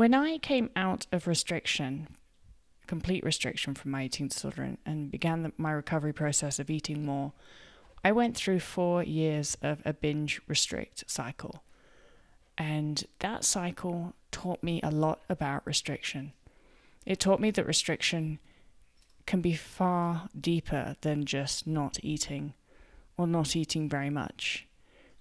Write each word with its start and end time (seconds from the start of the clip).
When 0.00 0.14
I 0.14 0.38
came 0.38 0.70
out 0.74 1.06
of 1.12 1.26
restriction, 1.26 2.08
complete 2.86 3.22
restriction 3.22 3.74
from 3.74 3.90
my 3.90 4.04
eating 4.04 4.28
disorder, 4.28 4.62
and, 4.62 4.78
and 4.86 5.10
began 5.10 5.42
the, 5.42 5.52
my 5.58 5.72
recovery 5.72 6.14
process 6.14 6.58
of 6.58 6.70
eating 6.70 7.04
more, 7.04 7.34
I 8.02 8.10
went 8.10 8.34
through 8.34 8.60
four 8.60 9.02
years 9.02 9.58
of 9.60 9.82
a 9.84 9.92
binge 9.92 10.40
restrict 10.48 11.04
cycle. 11.06 11.62
And 12.56 13.04
that 13.18 13.44
cycle 13.44 14.14
taught 14.32 14.62
me 14.62 14.80
a 14.82 14.90
lot 14.90 15.20
about 15.28 15.66
restriction. 15.66 16.32
It 17.04 17.20
taught 17.20 17.38
me 17.38 17.50
that 17.50 17.66
restriction 17.66 18.38
can 19.26 19.42
be 19.42 19.52
far 19.52 20.30
deeper 20.40 20.96
than 21.02 21.26
just 21.26 21.66
not 21.66 21.98
eating 22.02 22.54
or 23.18 23.26
not 23.26 23.54
eating 23.54 23.86
very 23.86 24.08
much. 24.08 24.66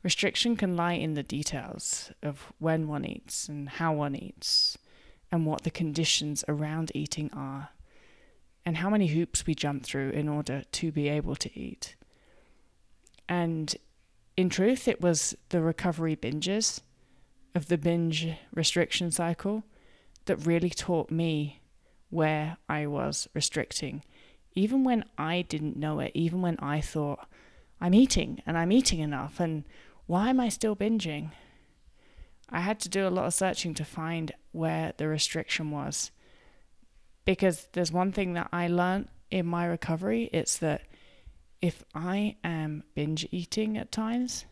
Restriction 0.01 0.55
can 0.55 0.77
lie 0.77 0.93
in 0.93 1.13
the 1.13 1.23
details 1.23 2.11
of 2.23 2.53
when 2.57 2.87
one 2.87 3.03
eats 3.03 3.49
and 3.49 3.67
how 3.67 3.93
one 3.93 4.15
eats, 4.15 4.77
and 5.31 5.45
what 5.45 5.63
the 5.63 5.71
conditions 5.71 6.43
around 6.47 6.91
eating 6.95 7.29
are, 7.33 7.69
and 8.65 8.77
how 8.77 8.89
many 8.89 9.07
hoops 9.07 9.45
we 9.45 9.53
jump 9.53 9.83
through 9.83 10.09
in 10.11 10.29
order 10.29 10.63
to 10.71 10.91
be 10.91 11.09
able 11.09 11.35
to 11.35 11.59
eat. 11.59 11.95
And 13.27 13.75
in 14.37 14.49
truth, 14.49 14.87
it 14.87 15.01
was 15.01 15.35
the 15.49 15.61
recovery 15.61 16.15
binges 16.15 16.79
of 17.53 17.67
the 17.67 17.77
binge 17.77 18.27
restriction 18.53 19.11
cycle 19.11 19.63
that 20.25 20.45
really 20.45 20.69
taught 20.69 21.11
me 21.11 21.59
where 22.09 22.57
I 22.67 22.87
was 22.87 23.27
restricting, 23.33 24.03
even 24.55 24.83
when 24.83 25.03
I 25.17 25.41
didn't 25.43 25.77
know 25.77 25.99
it, 25.99 26.11
even 26.13 26.41
when 26.41 26.57
I 26.59 26.81
thought, 26.81 27.27
I'm 27.81 27.93
eating 27.93 28.41
and 28.45 28.57
I'm 28.57 28.71
eating 28.71 28.99
enough, 28.99 29.39
and 29.39 29.63
why 30.09 30.29
am 30.29 30.39
I 30.39 30.49
still 30.49 30.75
binging? 30.75 31.29
I 32.49 32.61
had 32.61 32.79
to 32.79 32.89
do 32.89 33.07
a 33.07 33.13
lot 33.13 33.27
of 33.27 33.33
searching 33.35 33.75
to 33.75 33.85
find 33.85 34.31
where 34.51 34.91
the 34.97 35.07
restriction 35.07 35.69
was. 35.69 36.09
Because 37.25 37.67
there's 37.73 37.91
one 37.91 38.11
thing 38.11 38.33
that 38.33 38.49
I 38.51 38.69
learned 38.69 39.09
in 39.29 39.45
my 39.45 39.65
recovery 39.67 40.27
it's 40.33 40.57
that 40.57 40.81
if 41.61 41.83
I 41.93 42.37
am 42.43 42.81
binge 42.95 43.27
eating 43.29 43.77
at 43.77 43.91
times, 43.91 44.45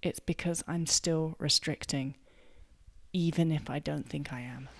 it's 0.00 0.18
because 0.18 0.64
I'm 0.66 0.86
still 0.86 1.34
restricting, 1.38 2.14
even 3.12 3.52
if 3.52 3.68
I 3.68 3.80
don't 3.80 4.08
think 4.08 4.32
I 4.32 4.40
am. 4.40 4.70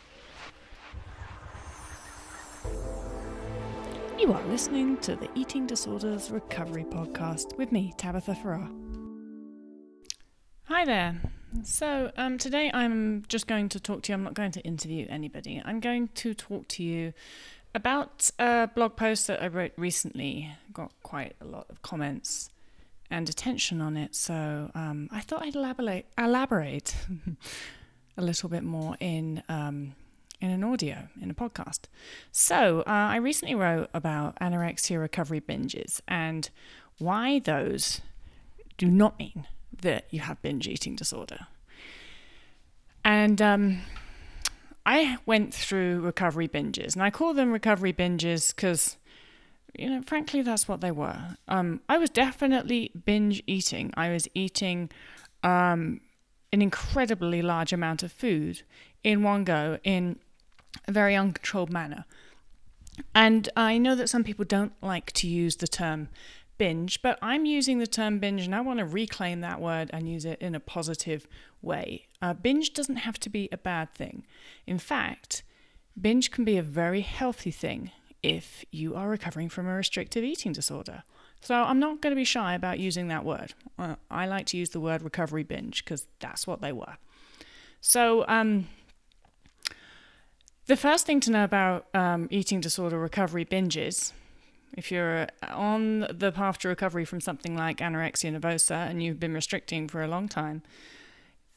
You 4.19 4.33
are 4.33 4.45
listening 4.47 4.97
to 5.03 5.15
the 5.15 5.29
Eating 5.35 5.67
Disorders 5.67 6.31
Recovery 6.31 6.85
Podcast 6.85 7.55
with 7.59 7.71
me, 7.71 7.93
Tabitha 7.99 8.35
Farrar. 8.35 8.71
Hi 10.69 10.85
there. 10.85 11.15
So, 11.63 12.11
um, 12.17 12.39
today 12.39 12.73
I'm 12.75 13.23
just 13.29 13.47
going 13.47 13.69
to 13.69 13.79
talk 13.79 14.03
to 14.03 14.11
you. 14.11 14.15
I'm 14.15 14.25
not 14.25 14.35
going 14.35 14.51
to 14.51 14.61
interview 14.63 15.07
anybody. 15.09 15.63
I'm 15.65 15.79
going 15.79 16.09
to 16.17 16.35
talk 16.35 16.67
to 16.71 16.83
you 16.83 17.13
about 17.73 18.29
a 18.41 18.69
blog 18.75 18.97
post 18.97 19.29
that 19.29 19.41
I 19.41 19.47
wrote 19.47 19.71
recently. 19.77 20.51
Got 20.73 20.91
quite 21.05 21.37
a 21.41 21.45
lot 21.45 21.67
of 21.71 21.83
comments 21.83 22.51
and 23.13 23.29
attention 23.29 23.81
on 23.81 23.97
it. 23.97 24.17
So, 24.17 24.73
um, 24.75 25.09
I 25.13 25.21
thought 25.21 25.43
I'd 25.43 25.55
elaborate, 25.55 26.07
elaborate 26.19 26.97
a 28.17 28.23
little 28.23 28.49
bit 28.49 28.65
more 28.65 28.97
in. 28.99 29.45
Um, 29.49 29.95
in 30.39 30.51
an 30.51 30.63
audio, 30.63 31.09
in 31.23 31.31
a 31.31 31.35
podcast. 31.35 31.85
So, 32.31 32.81
uh, 32.81 32.83
I 32.91 33.17
recently 33.17 33.55
wrote 33.55 33.89
about 33.95 34.39
anorexia 34.39 35.01
recovery 35.01 35.41
binges 35.41 36.03
and 36.07 36.51
why 36.99 37.39
those 37.39 38.03
do 38.77 38.91
not 38.91 39.19
mean 39.19 39.47
that 39.83 40.07
you 40.11 40.21
have 40.21 40.41
binge 40.43 40.67
eating 40.69 40.97
disorder. 40.97 41.47
And 43.05 43.41
um, 43.41 43.81
I 44.85 45.19
went 45.27 45.55
through 45.55 46.01
recovery 46.01 46.49
binges, 46.49 46.95
and 46.95 47.03
I 47.03 47.11
call 47.11 47.35
them 47.35 47.53
recovery 47.53 47.93
binges 47.93 48.55
because, 48.55 48.97
you 49.79 49.89
know, 49.89 50.03
frankly, 50.03 50.43
that's 50.43 50.67
what 50.67 50.81
they 50.81 50.91
were. 50.91 51.37
Um, 51.49 51.81
I 51.89 51.99
was 51.99 52.11
definitely 52.11 52.91
binge 53.05 53.43
eating. 53.47 53.93
I 53.97 54.11
was 54.11 54.29
eating 54.35 54.91
um, 55.43 56.01
an 56.53 56.63
incredibly 56.63 57.43
large 57.43 57.73
amount 57.73 58.03
of 58.03 58.11
food 58.11 58.63
in 59.05 59.23
one 59.23 59.45
go 59.45 59.79
in 59.85 60.19
a 60.89 60.93
very 60.93 61.15
uncontrolled 61.15 61.71
manner. 61.71 62.05
And 63.15 63.49
I 63.57 63.79
know 63.79 63.95
that 63.95 64.09
some 64.09 64.25
people 64.25 64.45
don't 64.45 64.73
like 64.83 65.13
to 65.13 65.29
use 65.29 65.57
the 65.57 65.69
term 65.69 66.09
binge, 66.59 67.03
but 67.03 67.19
I'm 67.23 67.45
using 67.45 67.79
the 67.79 67.87
term 67.87 68.19
binge 68.19 68.43
and 68.43 68.55
I 68.55 68.61
want 68.61 68.79
to 68.79 68.85
reclaim 68.85 69.41
that 69.41 69.61
word 69.61 69.91
and 69.93 70.09
use 70.09 70.25
it 70.25 70.41
in 70.41 70.55
a 70.55 70.61
positive 70.61 71.27
way. 71.63 72.07
Uh, 72.23 72.35
binge 72.35 72.73
doesn't 72.73 72.97
have 72.97 73.19
to 73.21 73.31
be 73.31 73.49
a 73.53 73.57
bad 73.59 73.93
thing. 73.95 74.25
In 74.67 74.79
fact, 74.79 75.43
binge 76.01 76.31
can 76.31 76.45
be 76.45 76.57
a 76.57 76.63
very 76.63 77.01
healthy 77.01 77.51
thing 77.51 77.91
if 78.23 78.65
you 78.71 78.95
are 78.95 79.09
recovering 79.09 79.49
from 79.49 79.67
a 79.69 79.75
restrictive 79.75 80.25
eating 80.25 80.53
disorder. 80.53 81.05
So 81.41 81.55
I'm 81.55 81.79
not 81.79 82.01
going 82.01 82.11
to 82.11 82.17
be 82.17 82.25
shy 82.25 82.55
about 82.55 82.79
using 82.79 83.09
that 83.09 83.25
word. 83.25 83.55
Uh, 83.79 83.97
I 84.11 84.27
like 84.27 84.47
to 84.47 84.57
use 84.57 84.71
the 84.71 84.81
word 84.81 85.03
recovery 85.03 85.45
binge 85.45 85.85
because 85.85 86.07
that's 86.19 86.47
what 86.47 86.61
they 86.61 86.73
were. 86.73 86.97
So, 87.81 88.25
um, 88.27 88.69
the 90.67 90.77
first 90.77 91.07
thing 91.07 91.21
to 91.21 91.31
know 91.31 91.45
about 91.45 91.87
um, 91.95 92.27
eating 92.31 92.61
disorder 92.61 92.99
recovery 92.99 93.45
binges, 93.45 94.13
if 94.77 94.91
you're 94.91 95.29
on 95.43 96.07
the 96.13 96.33
path 96.33 96.59
to 96.59 96.69
recovery 96.69 97.05
from 97.05 97.21
something 97.21 97.57
like 97.57 97.79
anorexia 97.79 98.39
nervosa 98.39 98.89
and 98.89 99.03
you've 99.03 99.21
been 99.21 99.35
restricting 99.35 99.89
for 99.89 100.03
a 100.03 100.09
long 100.09 100.29
time, 100.29 100.63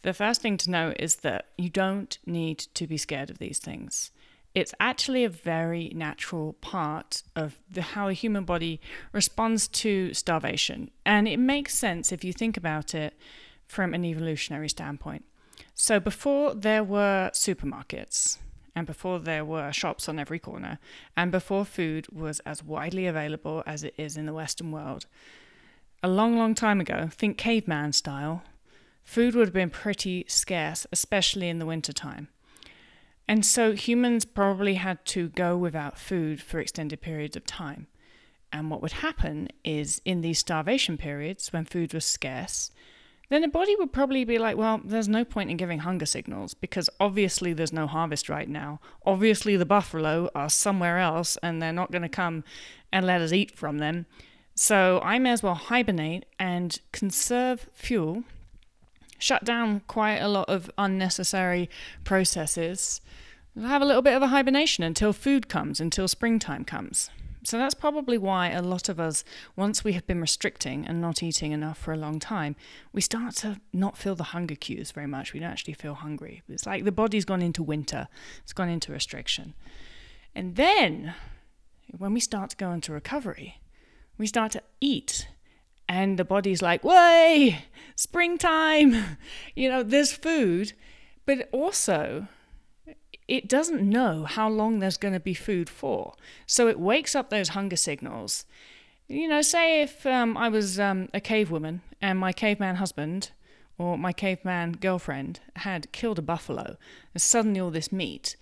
the 0.02 0.14
first 0.14 0.42
thing 0.42 0.58
to 0.58 0.72
know 0.72 0.94
is 0.98 1.18
that 1.18 1.48
you 1.58 1.70
don't 1.70 2.18
need 2.26 2.60
to 2.60 2.88
be 2.88 2.98
scared 2.98 3.30
of 3.30 3.40
these 3.40 3.60
things. 3.60 4.12
It's 4.56 4.74
actually 4.80 5.24
a 5.24 5.30
very 5.30 5.92
natural 5.94 6.54
part 6.54 7.22
of 7.36 7.60
the, 7.70 7.82
how 7.82 8.08
a 8.08 8.14
human 8.14 8.46
body 8.46 8.82
responds 9.12 9.68
to 9.68 10.14
starvation. 10.14 10.90
And 11.06 11.28
it 11.28 11.38
makes 11.38 11.76
sense 11.76 12.12
if 12.12 12.24
you 12.24 12.34
think 12.34 12.58
about 12.58 12.96
it 12.96 13.14
from 13.68 13.94
an 13.94 14.04
evolutionary 14.04 14.70
standpoint. 14.70 15.26
So, 15.76 16.00
before 16.00 16.56
there 16.56 16.84
were 16.84 17.30
supermarkets, 17.34 18.38
and 18.76 18.88
before 18.88 19.20
there 19.20 19.46
were 19.46 19.72
shops 19.72 20.08
on 20.08 20.20
every 20.20 20.40
corner, 20.40 20.80
and 21.16 21.32
before 21.32 21.66
food 21.66 22.08
was 22.12 22.40
as 22.42 22.64
widely 22.64 23.06
available 23.08 23.64
as 23.66 23.84
it 23.84 23.94
is 23.98 24.18
in 24.18 24.26
the 24.26 24.34
Western 24.34 24.72
world. 24.72 25.06
A 26.02 26.08
long, 26.08 26.38
long 26.38 26.56
time 26.56 26.80
ago, 26.80 27.10
think 27.12 27.38
caveman 27.38 27.94
style, 27.94 28.44
food 29.04 29.36
would 29.36 29.48
have 29.48 29.54
been 29.54 29.70
pretty 29.70 30.26
scarce, 30.28 30.88
especially 30.92 31.50
in 31.50 31.60
the 31.60 31.66
wintertime. 31.66 32.30
And 33.28 33.46
so 33.46 33.74
humans 33.74 34.26
probably 34.26 34.76
had 34.76 35.06
to 35.08 35.30
go 35.30 35.56
without 35.56 36.00
food 36.00 36.42
for 36.42 36.60
extended 36.60 37.02
periods 37.02 37.36
of 37.36 37.46
time. 37.46 37.88
And 38.52 38.72
what 38.72 38.82
would 38.82 38.94
happen 38.94 39.50
is 39.64 40.02
in 40.06 40.22
these 40.22 40.40
starvation 40.40 40.98
periods, 40.98 41.54
when 41.54 41.66
food 41.66 41.94
was 41.94 42.06
scarce, 42.06 42.72
then 43.30 43.42
the 43.42 43.48
body 43.48 43.76
would 43.78 43.94
probably 43.94 44.26
be 44.26 44.40
like, 44.40 44.58
well, 44.58 44.82
there's 44.84 45.08
no 45.08 45.24
point 45.24 45.52
in 45.52 45.58
giving 45.58 45.80
hunger 45.80 46.06
signals 46.06 46.56
because 46.56 46.90
obviously 47.00 47.54
there's 47.54 47.72
no 47.72 47.86
harvest 47.86 48.28
right 48.28 48.50
now. 48.50 48.80
Obviously, 49.06 49.56
the 49.56 49.66
buffalo 49.66 50.30
are 50.34 50.50
somewhere 50.50 50.98
else 50.98 51.38
and 51.44 51.62
they're 51.62 51.72
not 51.72 51.92
going 51.92 52.02
to 52.02 52.10
come 52.10 52.44
and 52.92 53.06
let 53.06 53.22
us 53.22 53.32
eat 53.32 53.56
from 53.56 53.78
them. 53.78 54.08
So 54.56 55.00
I 55.04 55.20
may 55.20 55.32
as 55.32 55.44
well 55.44 55.54
hibernate 55.54 56.26
and 56.40 56.80
conserve 56.92 57.70
fuel, 57.74 58.24
shut 59.20 59.44
down 59.46 59.82
quite 59.88 60.18
a 60.18 60.28
lot 60.28 60.50
of 60.50 60.72
unnecessary 60.78 61.70
processes, 62.04 63.00
have 63.56 63.82
a 63.82 63.86
little 63.86 64.02
bit 64.02 64.16
of 64.16 64.24
a 64.24 64.28
hibernation 64.28 64.84
until 64.84 65.14
food 65.14 65.48
comes, 65.48 65.80
until 65.80 66.08
springtime 66.08 66.66
comes. 66.66 67.10
So 67.44 67.58
that's 67.58 67.74
probably 67.74 68.18
why 68.18 68.50
a 68.50 68.62
lot 68.62 68.90
of 68.90 69.00
us, 69.00 69.24
once 69.56 69.84
we 69.84 69.94
have 69.94 70.06
been 70.06 70.20
restricting 70.20 70.86
and 70.86 71.00
not 71.00 71.24
eating 71.24 71.52
enough 71.54 71.78
for 71.78 71.94
a 71.94 71.98
long 71.98 72.20
time, 72.20 72.56
we 72.92 73.02
start 73.02 73.36
to 73.38 73.62
not 73.72 73.98
feel 73.98 74.16
the 74.16 74.26
hunger 74.26 74.56
cues 74.56 74.92
very 74.92 75.08
much. 75.08 75.34
We 75.34 75.40
don't 75.40 75.50
actually 75.50 75.74
feel 75.74 75.94
hungry. 75.94 76.44
It's 76.50 76.66
like 76.66 76.84
the 76.84 76.92
body's 76.92 77.26
gone 77.26 77.42
into 77.42 77.64
winter, 77.64 78.08
it's 78.44 78.54
gone 78.54 78.70
into 78.70 78.92
restriction. 78.92 79.54
And 80.36 80.56
then, 80.58 81.16
when 81.98 82.14
we 82.14 82.20
start 82.20 82.52
to 82.52 82.58
go 82.58 82.72
into 82.72 82.92
recovery, 82.92 83.62
we 84.18 84.28
start 84.28 84.52
to 84.52 84.64
eat. 84.82 85.28
And 85.88 86.20
the 86.20 86.26
body's 86.26 86.62
like, 86.62 86.84
way, 86.84 87.66
springtime, 87.96 89.18
you 89.56 89.70
know, 89.70 89.82
there's 89.82 90.12
food. 90.12 90.74
But 91.26 91.50
also, 91.52 92.28
it 93.30 93.48
doesn't 93.48 93.88
know 93.88 94.26
how 94.26 94.50
long 94.50 94.80
there's 94.80 94.98
going 94.98 95.14
to 95.14 95.20
be 95.20 95.36
food 95.36 95.70
for. 95.70 96.16
So 96.48 96.68
it 96.68 96.80
wakes 96.80 97.16
up 97.16 97.30
those 97.30 97.50
hunger 97.50 97.76
signals. 97.76 98.46
You 99.08 99.28
know, 99.28 99.44
say 99.44 99.84
if 99.84 100.06
um, 100.06 100.36
I 100.36 100.50
was 100.50 100.80
um, 100.80 101.10
a 101.14 101.22
cave 101.22 101.52
woman 101.52 101.82
and 102.02 102.18
my 102.18 102.34
caveman 102.34 102.76
husband 102.78 103.30
or 103.78 103.98
my 104.00 104.14
caveman 104.14 104.74
girlfriend 104.74 105.40
had 105.58 105.92
killed 105.92 106.18
a 106.18 106.24
buffalo 106.24 106.76
and 107.14 107.22
suddenly 107.22 107.60
all 107.60 107.70
this 107.70 107.92
meat, 107.92 108.36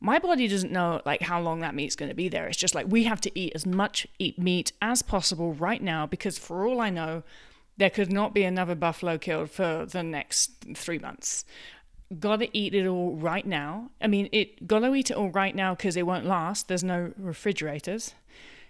my 0.00 0.18
body 0.18 0.48
doesn't 0.48 0.72
know 0.72 1.02
like 1.04 1.20
how 1.20 1.38
long 1.38 1.60
that 1.60 1.74
meat's 1.74 1.96
going 1.96 2.08
to 2.08 2.14
be 2.14 2.30
there. 2.30 2.46
It's 2.46 2.56
just 2.56 2.74
like 2.74 2.86
we 2.88 3.04
have 3.04 3.20
to 3.20 3.38
eat 3.38 3.52
as 3.54 3.66
much 3.66 4.06
eat 4.18 4.38
meat 4.38 4.72
as 4.80 5.02
possible 5.02 5.52
right 5.52 5.82
now 5.82 6.06
because 6.06 6.38
for 6.38 6.66
all 6.66 6.80
I 6.80 6.88
know, 6.88 7.24
there 7.76 7.90
could 7.90 8.10
not 8.10 8.34
be 8.34 8.44
another 8.44 8.74
buffalo 8.74 9.18
killed 9.18 9.50
for 9.50 9.86
the 9.86 10.02
next 10.02 10.50
three 10.74 10.98
months 10.98 11.44
gotta 12.18 12.48
eat 12.52 12.74
it 12.74 12.86
all 12.86 13.14
right 13.16 13.46
now. 13.46 13.90
I 14.00 14.06
mean, 14.06 14.28
it 14.32 14.66
gotta 14.66 14.92
eat 14.94 15.10
it 15.10 15.16
all 15.16 15.30
right 15.30 15.54
now 15.54 15.74
because 15.74 15.96
it 15.96 16.06
won't 16.06 16.26
last. 16.26 16.68
There's 16.68 16.84
no 16.84 17.12
refrigerators. 17.16 18.14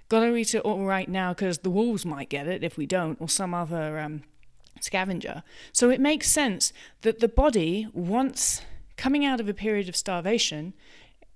Gotta 0.09 0.35
eat 0.35 0.55
it 0.55 0.61
all 0.61 0.85
right 0.85 1.09
now 1.09 1.33
because 1.33 1.59
the 1.59 1.71
wolves 1.71 2.05
might 2.05 2.29
get 2.29 2.47
it 2.47 2.63
if 2.63 2.77
we 2.77 2.87
don't, 2.87 3.21
or 3.21 3.29
some 3.29 3.55
other 3.55 3.99
um, 3.99 4.23
scavenger. 4.81 5.43
So 5.73 5.91
it 5.91 6.01
makes 6.01 6.31
sense 6.31 6.73
that 7.03 7.21
the 7.21 7.29
body, 7.29 7.89
once 7.93 8.63
coming 8.97 9.25
out 9.25 9.41
of 9.41 9.49
a 9.49 9.55
period 9.55 9.89
of 9.89 9.97
starvation, 9.97 10.75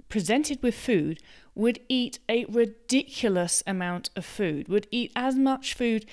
presented 0.09 0.63
with 0.63 0.75
food, 0.75 1.21
would 1.55 1.81
eat 1.89 2.19
a 2.29 2.45
ridiculous 2.47 3.63
amount 3.67 4.11
of 4.17 4.25
food, 4.25 4.69
would 4.69 4.89
eat 4.91 5.13
as 5.15 5.37
much 5.37 5.73
food 5.75 6.05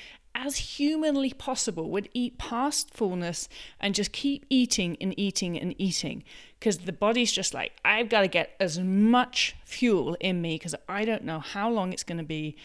as 0.44 0.58
humanly 0.58 1.34
possible, 1.34 1.90
would 1.90 2.10
eat 2.14 2.38
past 2.38 2.92
fullness 2.92 3.48
and 3.80 3.94
just 3.94 4.12
keep 4.12 4.46
eating 4.50 4.98
and 5.00 5.14
eating 5.18 5.58
and 5.60 5.76
eating. 5.78 6.24
Because 6.60 6.80
the 6.80 6.92
body's 6.92 7.32
just 7.32 7.54
like, 7.54 7.74
I've 7.86 8.10
got 8.10 8.22
to 8.22 8.28
get 8.28 8.56
as 8.60 8.80
much 8.80 9.56
fuel 9.66 10.18
in 10.20 10.42
me 10.42 10.56
because 10.56 10.76
I 10.90 11.06
don't 11.06 11.24
know 11.24 11.40
how 11.40 11.70
long 11.70 11.94
it's 11.94 12.04
going 12.04 12.18
to 12.18 12.24
be 12.24 12.56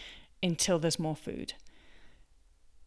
until 0.41 0.79
there's 0.79 0.99
more 0.99 1.15
food. 1.15 1.53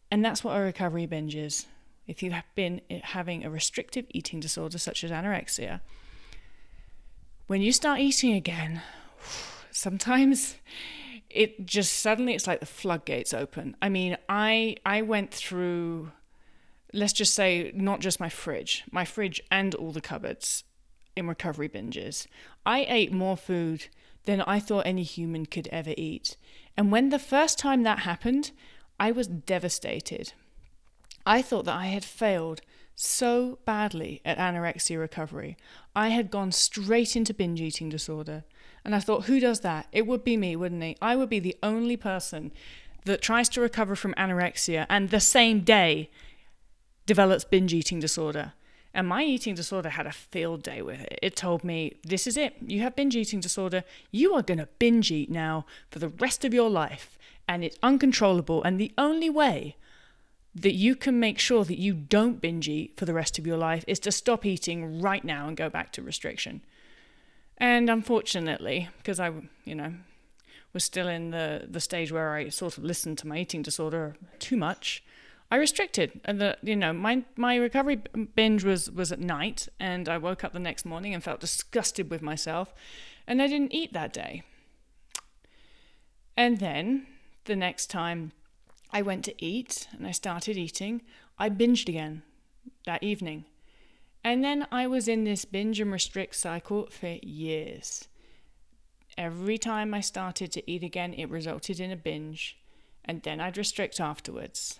And 0.09 0.25
that's 0.25 0.43
what 0.43 0.57
a 0.57 0.59
recovery 0.59 1.05
binge 1.05 1.35
is. 1.35 1.67
If 2.05 2.21
you 2.21 2.31
have 2.31 2.45
been 2.55 2.81
eh, 2.89 2.99
having 3.03 3.45
a 3.45 3.49
restrictive 3.49 4.05
eating 4.09 4.41
disorder 4.41 4.77
such 4.77 5.05
as 5.05 5.11
anorexia, 5.11 5.79
when 7.47 7.61
you 7.61 7.71
start 7.71 7.99
eating 8.01 8.33
again, 8.33 8.81
sometimes 9.71 10.55
it 11.33 11.65
just 11.65 11.93
suddenly 11.93 12.33
it's 12.33 12.47
like 12.47 12.59
the 12.59 12.65
floodgates 12.65 13.33
open. 13.33 13.75
I 13.81 13.89
mean, 13.89 14.17
I 14.29 14.77
I 14.85 15.01
went 15.01 15.31
through 15.31 16.11
let's 16.93 17.13
just 17.13 17.33
say 17.33 17.71
not 17.73 17.99
just 17.99 18.19
my 18.19 18.29
fridge, 18.29 18.83
my 18.91 19.05
fridge 19.05 19.41
and 19.49 19.73
all 19.75 19.91
the 19.91 20.01
cupboards 20.01 20.63
in 21.15 21.27
recovery 21.27 21.69
binges. 21.69 22.27
I 22.65 22.85
ate 22.87 23.11
more 23.11 23.37
food 23.37 23.87
than 24.25 24.41
I 24.41 24.59
thought 24.59 24.85
any 24.85 25.03
human 25.03 25.45
could 25.45 25.67
ever 25.67 25.93
eat. 25.97 26.37
And 26.77 26.91
when 26.91 27.09
the 27.09 27.19
first 27.19 27.57
time 27.57 27.83
that 27.83 27.99
happened, 27.99 28.51
I 28.99 29.11
was 29.11 29.27
devastated. 29.27 30.33
I 31.25 31.41
thought 31.41 31.65
that 31.65 31.75
I 31.75 31.87
had 31.87 32.03
failed 32.03 32.61
so 32.95 33.59
badly 33.65 34.21
at 34.23 34.37
anorexia 34.37 34.99
recovery. 34.99 35.57
I 35.95 36.09
had 36.09 36.29
gone 36.29 36.51
straight 36.51 37.15
into 37.15 37.33
binge 37.33 37.61
eating 37.61 37.89
disorder. 37.89 38.43
And 38.83 38.95
I 38.95 38.99
thought, 38.99 39.25
who 39.25 39.39
does 39.39 39.59
that? 39.61 39.87
It 39.91 40.07
would 40.07 40.23
be 40.23 40.37
me, 40.37 40.55
wouldn't 40.55 40.83
it? 40.83 40.97
I 41.01 41.15
would 41.15 41.29
be 41.29 41.39
the 41.39 41.57
only 41.61 41.97
person 41.97 42.51
that 43.05 43.21
tries 43.21 43.49
to 43.49 43.61
recover 43.61 43.95
from 43.95 44.13
anorexia 44.15 44.85
and 44.89 45.09
the 45.09 45.19
same 45.19 45.61
day 45.61 46.09
develops 47.05 47.43
binge 47.43 47.73
eating 47.73 47.99
disorder. 47.99 48.53
And 48.93 49.07
my 49.07 49.23
eating 49.23 49.55
disorder 49.55 49.89
had 49.89 50.05
a 50.05 50.11
field 50.11 50.63
day 50.63 50.81
with 50.81 51.01
it. 51.01 51.19
It 51.21 51.35
told 51.35 51.63
me, 51.63 51.95
this 52.03 52.27
is 52.27 52.35
it. 52.35 52.55
You 52.65 52.81
have 52.81 52.95
binge 52.95 53.15
eating 53.15 53.39
disorder. 53.39 53.83
You 54.11 54.33
are 54.33 54.41
going 54.41 54.57
to 54.57 54.67
binge 54.79 55.11
eat 55.11 55.29
now 55.29 55.65
for 55.89 55.99
the 55.99 56.09
rest 56.09 56.43
of 56.43 56.53
your 56.53 56.69
life. 56.69 57.17
And 57.47 57.63
it's 57.63 57.77
uncontrollable. 57.81 58.61
And 58.63 58.79
the 58.79 58.91
only 58.97 59.29
way 59.29 59.77
that 60.53 60.73
you 60.73 60.95
can 60.95 61.19
make 61.19 61.39
sure 61.39 61.63
that 61.63 61.79
you 61.79 61.93
don't 61.93 62.41
binge 62.41 62.67
eat 62.67 62.97
for 62.97 63.05
the 63.05 63.13
rest 63.13 63.39
of 63.39 63.47
your 63.47 63.57
life 63.57 63.85
is 63.87 63.99
to 63.99 64.11
stop 64.11 64.45
eating 64.45 65.01
right 65.01 65.23
now 65.23 65.47
and 65.47 65.55
go 65.55 65.69
back 65.69 65.93
to 65.93 66.01
restriction. 66.01 66.61
And 67.57 67.89
unfortunately, 67.89 68.89
because 68.97 69.19
I, 69.19 69.31
you 69.65 69.75
know, 69.75 69.93
was 70.73 70.83
still 70.83 71.07
in 71.07 71.31
the, 71.31 71.67
the 71.69 71.79
stage 71.79 72.11
where 72.11 72.33
I 72.33 72.49
sort 72.49 72.77
of 72.77 72.83
listened 72.83 73.17
to 73.19 73.27
my 73.27 73.39
eating 73.39 73.61
disorder 73.61 74.15
too 74.39 74.57
much, 74.57 75.03
I 75.51 75.57
restricted. 75.57 76.21
And 76.23 76.39
the, 76.39 76.57
you 76.63 76.75
know, 76.75 76.93
my 76.93 77.23
my 77.35 77.55
recovery 77.55 78.01
binge 78.35 78.63
was 78.63 78.89
was 78.89 79.11
at 79.11 79.19
night, 79.19 79.67
and 79.79 80.07
I 80.07 80.17
woke 80.17 80.43
up 80.43 80.53
the 80.53 80.59
next 80.59 80.85
morning 80.85 81.13
and 81.13 81.23
felt 81.23 81.41
disgusted 81.41 82.09
with 82.09 82.21
myself, 82.21 82.73
and 83.27 83.41
I 83.41 83.47
didn't 83.47 83.73
eat 83.73 83.91
that 83.93 84.13
day. 84.13 84.43
And 86.37 86.59
then 86.59 87.05
the 87.45 87.55
next 87.55 87.87
time 87.87 88.31
I 88.91 89.01
went 89.01 89.25
to 89.25 89.45
eat 89.45 89.87
and 89.91 90.07
I 90.07 90.11
started 90.11 90.57
eating, 90.57 91.01
I 91.37 91.49
binged 91.49 91.89
again 91.89 92.23
that 92.85 93.03
evening. 93.03 93.45
And 94.23 94.43
then 94.43 94.67
I 94.71 94.87
was 94.87 95.07
in 95.07 95.23
this 95.23 95.45
binge 95.45 95.79
and 95.79 95.91
restrict 95.91 96.35
cycle 96.35 96.87
for 96.91 97.17
years. 97.23 98.07
Every 99.17 99.57
time 99.57 99.93
I 99.93 100.01
started 100.01 100.51
to 100.53 100.71
eat 100.71 100.83
again, 100.83 101.13
it 101.13 101.29
resulted 101.29 101.79
in 101.79 101.91
a 101.91 101.95
binge, 101.95 102.57
and 103.03 103.21
then 103.23 103.39
I'd 103.39 103.57
restrict 103.57 103.99
afterwards. 103.99 104.79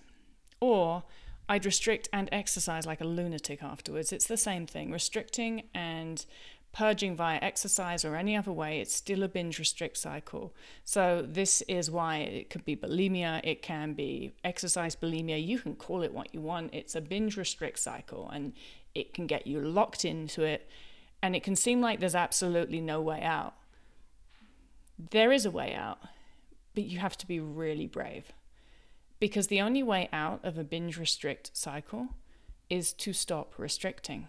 Or 0.60 1.02
I'd 1.48 1.66
restrict 1.66 2.08
and 2.12 2.28
exercise 2.32 2.86
like 2.86 3.00
a 3.00 3.06
lunatic 3.06 3.62
afterwards. 3.62 4.12
It's 4.12 4.26
the 4.26 4.36
same 4.36 4.66
thing. 4.66 4.90
Restricting 4.92 5.64
and 5.74 6.24
purging 6.72 7.14
via 7.14 7.38
exercise 7.42 8.04
or 8.04 8.16
any 8.16 8.34
other 8.34 8.52
way, 8.52 8.80
it's 8.80 8.94
still 8.94 9.22
a 9.22 9.28
binge 9.28 9.58
restrict 9.58 9.98
cycle. 9.98 10.54
So, 10.84 11.26
this 11.28 11.60
is 11.62 11.90
why 11.90 12.18
it 12.18 12.48
could 12.48 12.64
be 12.64 12.74
bulimia, 12.76 13.40
it 13.44 13.60
can 13.60 13.92
be 13.92 14.32
exercise 14.44 14.96
bulimia. 14.96 15.44
You 15.44 15.58
can 15.58 15.74
call 15.74 16.02
it 16.02 16.14
what 16.14 16.32
you 16.32 16.40
want. 16.40 16.72
It's 16.72 16.94
a 16.94 17.00
binge 17.00 17.36
restrict 17.36 17.78
cycle 17.78 18.30
and 18.30 18.54
it 18.94 19.14
can 19.14 19.26
get 19.26 19.46
you 19.46 19.60
locked 19.60 20.04
into 20.04 20.42
it 20.42 20.68
and 21.22 21.36
it 21.36 21.42
can 21.42 21.56
seem 21.56 21.80
like 21.80 22.00
there's 22.00 22.14
absolutely 22.14 22.80
no 22.80 23.00
way 23.00 23.22
out. 23.22 23.54
There 25.10 25.32
is 25.32 25.46
a 25.46 25.50
way 25.50 25.74
out, 25.74 25.98
but 26.74 26.84
you 26.84 26.98
have 26.98 27.16
to 27.18 27.26
be 27.26 27.40
really 27.40 27.86
brave. 27.86 28.32
Because 29.20 29.46
the 29.46 29.60
only 29.60 29.82
way 29.82 30.08
out 30.12 30.40
of 30.44 30.58
a 30.58 30.64
binge 30.64 30.98
restrict 30.98 31.52
cycle 31.54 32.08
is 32.68 32.92
to 32.94 33.12
stop 33.12 33.54
restricting. 33.56 34.26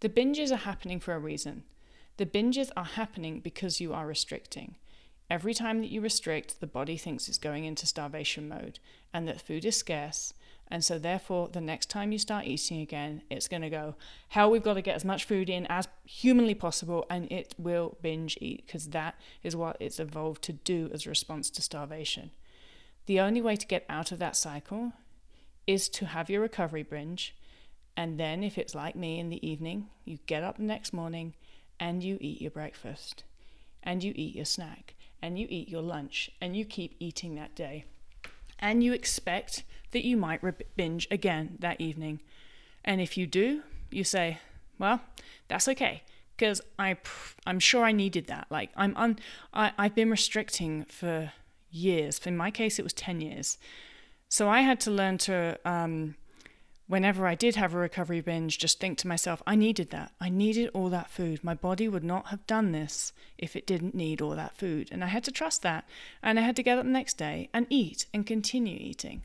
The 0.00 0.08
binges 0.08 0.50
are 0.50 0.56
happening 0.56 0.98
for 0.98 1.14
a 1.14 1.18
reason. 1.18 1.62
The 2.16 2.26
binges 2.26 2.70
are 2.76 2.84
happening 2.84 3.40
because 3.40 3.80
you 3.80 3.92
are 3.92 4.06
restricting. 4.06 4.76
Every 5.28 5.54
time 5.54 5.80
that 5.80 5.90
you 5.90 6.00
restrict, 6.00 6.60
the 6.60 6.66
body 6.66 6.96
thinks 6.96 7.28
it's 7.28 7.38
going 7.38 7.64
into 7.64 7.86
starvation 7.86 8.48
mode 8.48 8.78
and 9.12 9.26
that 9.28 9.40
food 9.40 9.64
is 9.64 9.76
scarce. 9.76 10.32
And 10.68 10.84
so, 10.84 10.98
therefore, 10.98 11.48
the 11.48 11.60
next 11.60 11.90
time 11.90 12.10
you 12.10 12.18
start 12.18 12.44
eating 12.44 12.80
again, 12.80 13.22
it's 13.30 13.46
going 13.46 13.62
to 13.62 13.70
go, 13.70 13.94
Hell, 14.28 14.50
we've 14.50 14.62
got 14.62 14.74
to 14.74 14.82
get 14.82 14.96
as 14.96 15.04
much 15.04 15.24
food 15.24 15.48
in 15.48 15.66
as 15.66 15.86
humanly 16.04 16.54
possible, 16.54 17.06
and 17.08 17.30
it 17.30 17.54
will 17.56 17.96
binge 18.02 18.36
eat 18.40 18.66
because 18.66 18.88
that 18.88 19.14
is 19.42 19.54
what 19.54 19.76
it's 19.78 20.00
evolved 20.00 20.42
to 20.42 20.52
do 20.52 20.90
as 20.92 21.06
a 21.06 21.08
response 21.08 21.50
to 21.50 21.62
starvation. 21.62 22.32
The 23.06 23.20
only 23.20 23.40
way 23.40 23.54
to 23.54 23.66
get 23.66 23.84
out 23.88 24.10
of 24.10 24.18
that 24.18 24.34
cycle 24.34 24.92
is 25.66 25.88
to 25.90 26.06
have 26.06 26.28
your 26.28 26.40
recovery 26.40 26.82
binge 26.82 27.36
and 27.96 28.20
then, 28.20 28.44
if 28.44 28.58
it's 28.58 28.74
like 28.74 28.94
me 28.94 29.18
in 29.18 29.30
the 29.30 29.46
evening, 29.46 29.88
you 30.04 30.18
get 30.26 30.44
up 30.44 30.58
the 30.58 30.62
next 30.62 30.92
morning 30.92 31.34
and 31.80 32.02
you 32.02 32.18
eat 32.20 32.42
your 32.42 32.50
breakfast, 32.50 33.24
and 33.82 34.04
you 34.04 34.12
eat 34.14 34.34
your 34.34 34.44
snack, 34.44 34.94
and 35.22 35.38
you 35.38 35.46
eat 35.48 35.68
your 35.68 35.82
lunch, 35.82 36.30
and 36.40 36.56
you 36.56 36.64
keep 36.64 36.94
eating 36.98 37.34
that 37.34 37.54
day. 37.54 37.84
And 38.58 38.82
you 38.82 38.92
expect 38.92 39.62
that 39.96 40.04
you 40.04 40.14
might 40.14 40.42
binge 40.76 41.08
again 41.10 41.56
that 41.58 41.80
evening. 41.80 42.20
And 42.84 43.00
if 43.00 43.16
you 43.16 43.26
do, 43.26 43.62
you 43.90 44.04
say, 44.04 44.38
well, 44.78 45.00
that's 45.48 45.68
okay 45.68 46.02
because 46.36 46.60
I 46.78 46.98
I'm 47.46 47.58
sure 47.58 47.82
I 47.82 47.92
needed 47.92 48.26
that. 48.26 48.46
Like 48.50 48.68
I'm 48.76 48.94
un, 48.94 49.18
I 49.54 49.72
I've 49.78 49.94
been 49.94 50.10
restricting 50.10 50.84
for 50.84 51.32
years. 51.70 52.20
In 52.26 52.36
my 52.36 52.50
case, 52.50 52.78
it 52.78 52.82
was 52.82 52.92
ten 52.92 53.22
years. 53.22 53.56
So 54.28 54.50
I 54.50 54.60
had 54.60 54.80
to 54.80 54.90
learn 54.90 55.16
to 55.18 55.58
um, 55.64 56.16
whenever 56.88 57.26
I 57.26 57.34
did 57.34 57.56
have 57.56 57.72
a 57.72 57.78
recovery 57.78 58.20
binge, 58.20 58.58
just 58.58 58.78
think 58.78 58.98
to 58.98 59.08
myself, 59.08 59.42
I 59.46 59.56
needed 59.56 59.88
that. 59.92 60.12
I 60.20 60.28
needed 60.28 60.68
all 60.74 60.90
that 60.90 61.10
food. 61.10 61.42
My 61.42 61.54
body 61.54 61.88
would 61.88 62.04
not 62.04 62.26
have 62.26 62.46
done 62.46 62.72
this 62.72 63.14
if 63.38 63.56
it 63.56 63.66
didn't 63.66 63.94
need 63.94 64.20
all 64.20 64.36
that 64.36 64.58
food. 64.58 64.90
And 64.92 65.02
I 65.02 65.06
had 65.06 65.24
to 65.24 65.32
trust 65.32 65.62
that. 65.62 65.88
And 66.22 66.38
I 66.38 66.42
had 66.42 66.56
to 66.56 66.62
get 66.62 66.76
up 66.76 66.84
the 66.84 66.90
next 66.90 67.16
day 67.16 67.48
and 67.54 67.66
eat 67.70 68.06
and 68.12 68.26
continue 68.26 68.76
eating. 68.78 69.22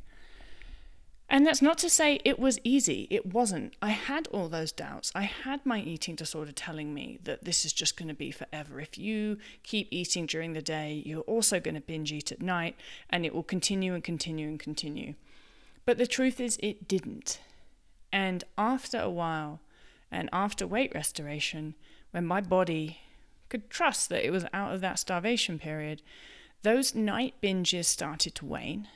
And 1.31 1.47
that's 1.47 1.61
not 1.61 1.77
to 1.77 1.89
say 1.89 2.19
it 2.25 2.39
was 2.39 2.59
easy. 2.65 3.07
It 3.09 3.33
wasn't. 3.33 3.77
I 3.81 3.91
had 3.91 4.27
all 4.27 4.49
those 4.49 4.73
doubts. 4.73 5.13
I 5.15 5.21
had 5.21 5.65
my 5.65 5.79
eating 5.79 6.13
disorder 6.13 6.51
telling 6.51 6.93
me 6.93 7.19
that 7.23 7.45
this 7.45 7.63
is 7.63 7.71
just 7.71 7.95
going 7.95 8.09
to 8.09 8.13
be 8.13 8.31
forever. 8.31 8.81
If 8.81 8.97
you 8.97 9.37
keep 9.63 9.87
eating 9.91 10.25
during 10.25 10.51
the 10.51 10.61
day, 10.61 11.01
you're 11.05 11.21
also 11.21 11.61
going 11.61 11.75
to 11.75 11.81
binge 11.81 12.11
eat 12.11 12.33
at 12.33 12.41
night, 12.41 12.75
and 13.09 13.25
it 13.25 13.33
will 13.33 13.43
continue 13.43 13.93
and 13.93 14.03
continue 14.03 14.49
and 14.49 14.59
continue. 14.59 15.13
But 15.85 15.97
the 15.97 16.05
truth 16.05 16.41
is, 16.41 16.59
it 16.61 16.85
didn't. 16.85 17.39
And 18.11 18.43
after 18.57 18.99
a 18.99 19.09
while, 19.09 19.61
and 20.11 20.29
after 20.33 20.67
weight 20.67 20.91
restoration, 20.93 21.75
when 22.11 22.25
my 22.25 22.41
body 22.41 22.99
could 23.47 23.69
trust 23.69 24.09
that 24.09 24.25
it 24.25 24.31
was 24.31 24.45
out 24.51 24.73
of 24.73 24.81
that 24.81 24.99
starvation 24.99 25.59
period, 25.59 26.01
those 26.63 26.93
night 26.93 27.35
binges 27.41 27.85
started 27.85 28.35
to 28.35 28.45
wane 28.45 28.89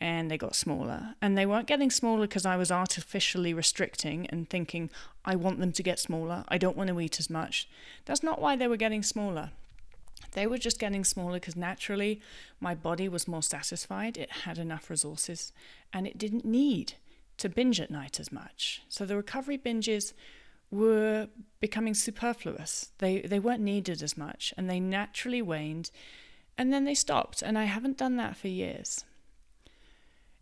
and 0.00 0.30
they 0.30 0.38
got 0.38 0.54
smaller. 0.54 1.14
And 1.20 1.36
they 1.36 1.44
weren't 1.44 1.66
getting 1.66 1.90
smaller 1.90 2.22
because 2.22 2.46
I 2.46 2.56
was 2.56 2.72
artificially 2.72 3.52
restricting 3.52 4.26
and 4.28 4.48
thinking, 4.48 4.90
I 5.24 5.36
want 5.36 5.60
them 5.60 5.72
to 5.72 5.82
get 5.82 5.98
smaller. 5.98 6.44
I 6.48 6.56
don't 6.56 6.76
want 6.76 6.88
to 6.88 7.00
eat 7.00 7.20
as 7.20 7.28
much. 7.28 7.68
That's 8.06 8.22
not 8.22 8.40
why 8.40 8.56
they 8.56 8.66
were 8.66 8.78
getting 8.78 9.02
smaller. 9.02 9.50
They 10.32 10.46
were 10.46 10.58
just 10.58 10.78
getting 10.78 11.04
smaller 11.04 11.34
because 11.34 11.56
naturally 11.56 12.20
my 12.60 12.74
body 12.74 13.08
was 13.08 13.28
more 13.28 13.42
satisfied. 13.42 14.16
It 14.16 14.30
had 14.30 14.58
enough 14.58 14.88
resources 14.88 15.52
and 15.92 16.06
it 16.06 16.16
didn't 16.16 16.44
need 16.44 16.94
to 17.38 17.48
binge 17.48 17.80
at 17.80 17.90
night 17.90 18.20
as 18.20 18.32
much. 18.32 18.82
So 18.88 19.04
the 19.04 19.16
recovery 19.16 19.58
binges 19.58 20.12
were 20.70 21.28
becoming 21.58 21.94
superfluous. 21.94 22.92
They 22.98 23.22
they 23.22 23.40
weren't 23.40 23.62
needed 23.62 24.02
as 24.02 24.16
much 24.16 24.54
and 24.56 24.70
they 24.70 24.78
naturally 24.78 25.42
waned 25.42 25.90
and 26.56 26.72
then 26.72 26.84
they 26.84 26.94
stopped 26.94 27.42
and 27.42 27.58
I 27.58 27.64
haven't 27.64 27.98
done 27.98 28.16
that 28.16 28.36
for 28.36 28.48
years. 28.48 29.04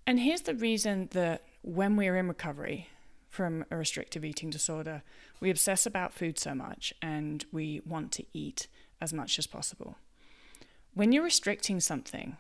And 0.08 0.20
here's 0.20 0.40
the 0.40 0.54
reason 0.54 1.10
that 1.12 1.42
when 1.60 1.94
we're 1.94 2.16
in 2.16 2.28
recovery 2.28 2.88
from 3.28 3.66
a 3.70 3.76
restrictive 3.76 4.24
eating 4.24 4.48
disorder, 4.48 5.02
we 5.38 5.50
obsess 5.50 5.84
about 5.84 6.14
food 6.14 6.38
so 6.38 6.54
much 6.54 6.94
and 7.02 7.44
we 7.52 7.82
want 7.84 8.10
to 8.12 8.24
eat 8.32 8.68
as 9.02 9.12
much 9.12 9.38
as 9.38 9.46
possible. 9.46 9.98
When 10.94 11.12
you're 11.12 11.24
restricting 11.24 11.78
something, 11.80 12.38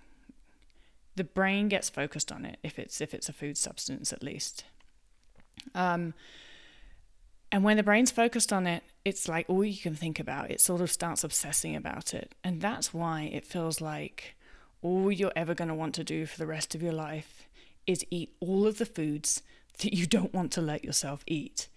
the 1.14 1.24
brain 1.24 1.68
gets 1.68 1.90
focused 1.90 2.32
on 2.32 2.46
it 2.46 2.56
if 2.62 2.78
it's 2.78 3.02
if 3.02 3.12
it's 3.12 3.28
a 3.28 3.34
food 3.34 3.58
substance 3.58 4.14
at 4.14 4.22
least. 4.22 4.64
Um, 5.74 6.14
and 7.52 7.64
when 7.64 7.76
the 7.76 7.82
brain's 7.82 8.10
focused 8.10 8.50
on 8.50 8.66
it, 8.66 8.82
it's 9.04 9.28
like 9.28 9.44
all 9.46 9.62
you 9.62 9.76
can 9.76 9.94
think 9.94 10.18
about. 10.18 10.50
It 10.50 10.62
sort 10.62 10.80
of 10.80 10.90
starts 10.90 11.22
obsessing 11.22 11.76
about 11.76 12.14
it. 12.14 12.34
And 12.42 12.62
that's 12.62 12.94
why 12.94 13.24
it 13.30 13.44
feels 13.44 13.82
like 13.82 14.36
all 14.80 15.12
you're 15.12 15.32
ever 15.36 15.54
going 15.54 15.68
to 15.68 15.74
want 15.74 15.94
to 15.96 16.04
do 16.04 16.24
for 16.24 16.38
the 16.38 16.46
rest 16.46 16.74
of 16.74 16.82
your 16.82 16.92
life 16.92 17.47
is 17.88 18.04
eat 18.10 18.36
all 18.38 18.66
of 18.66 18.78
the 18.78 18.86
foods 18.86 19.42
that 19.78 19.94
you 19.94 20.06
don't 20.06 20.34
want 20.34 20.52
to 20.52 20.60
let 20.60 20.84
yourself 20.84 21.24
eat. 21.26 21.68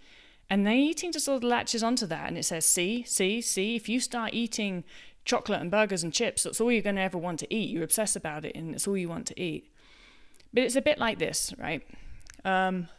And 0.50 0.68
the 0.68 0.74
eating 0.74 1.12
disorder 1.12 1.48
latches 1.48 1.82
onto 1.82 2.06
that 2.08 2.28
and 2.28 2.38
it 2.38 2.44
says, 2.44 2.66
see, 2.66 3.04
see, 3.04 3.42
see, 3.42 3.76
if 3.76 3.88
you 3.88 4.02
start 4.02 4.34
eating 4.34 4.84
chocolate 5.24 5.62
and 5.62 5.72
burgers 5.72 6.04
and 6.04 6.14
chips, 6.14 6.44
that's 6.44 6.60
all 6.60 6.72
you're 6.72 6.82
going 6.82 6.98
to 6.98 7.02
ever 7.02 7.18
want 7.18 7.40
to 7.40 7.54
eat. 7.54 7.70
You 7.70 7.82
obsess 7.84 8.16
about 8.16 8.44
it 8.44 8.56
and 8.56 8.76
it's 8.76 8.88
all 8.88 8.98
you 8.98 9.08
want 9.08 9.28
to 9.28 9.42
eat. 9.42 9.72
But 10.54 10.64
it's 10.64 10.76
a 10.76 10.82
bit 10.82 10.98
like 10.98 11.20
this, 11.20 11.54
right? 11.58 11.88
Um, 12.44 12.90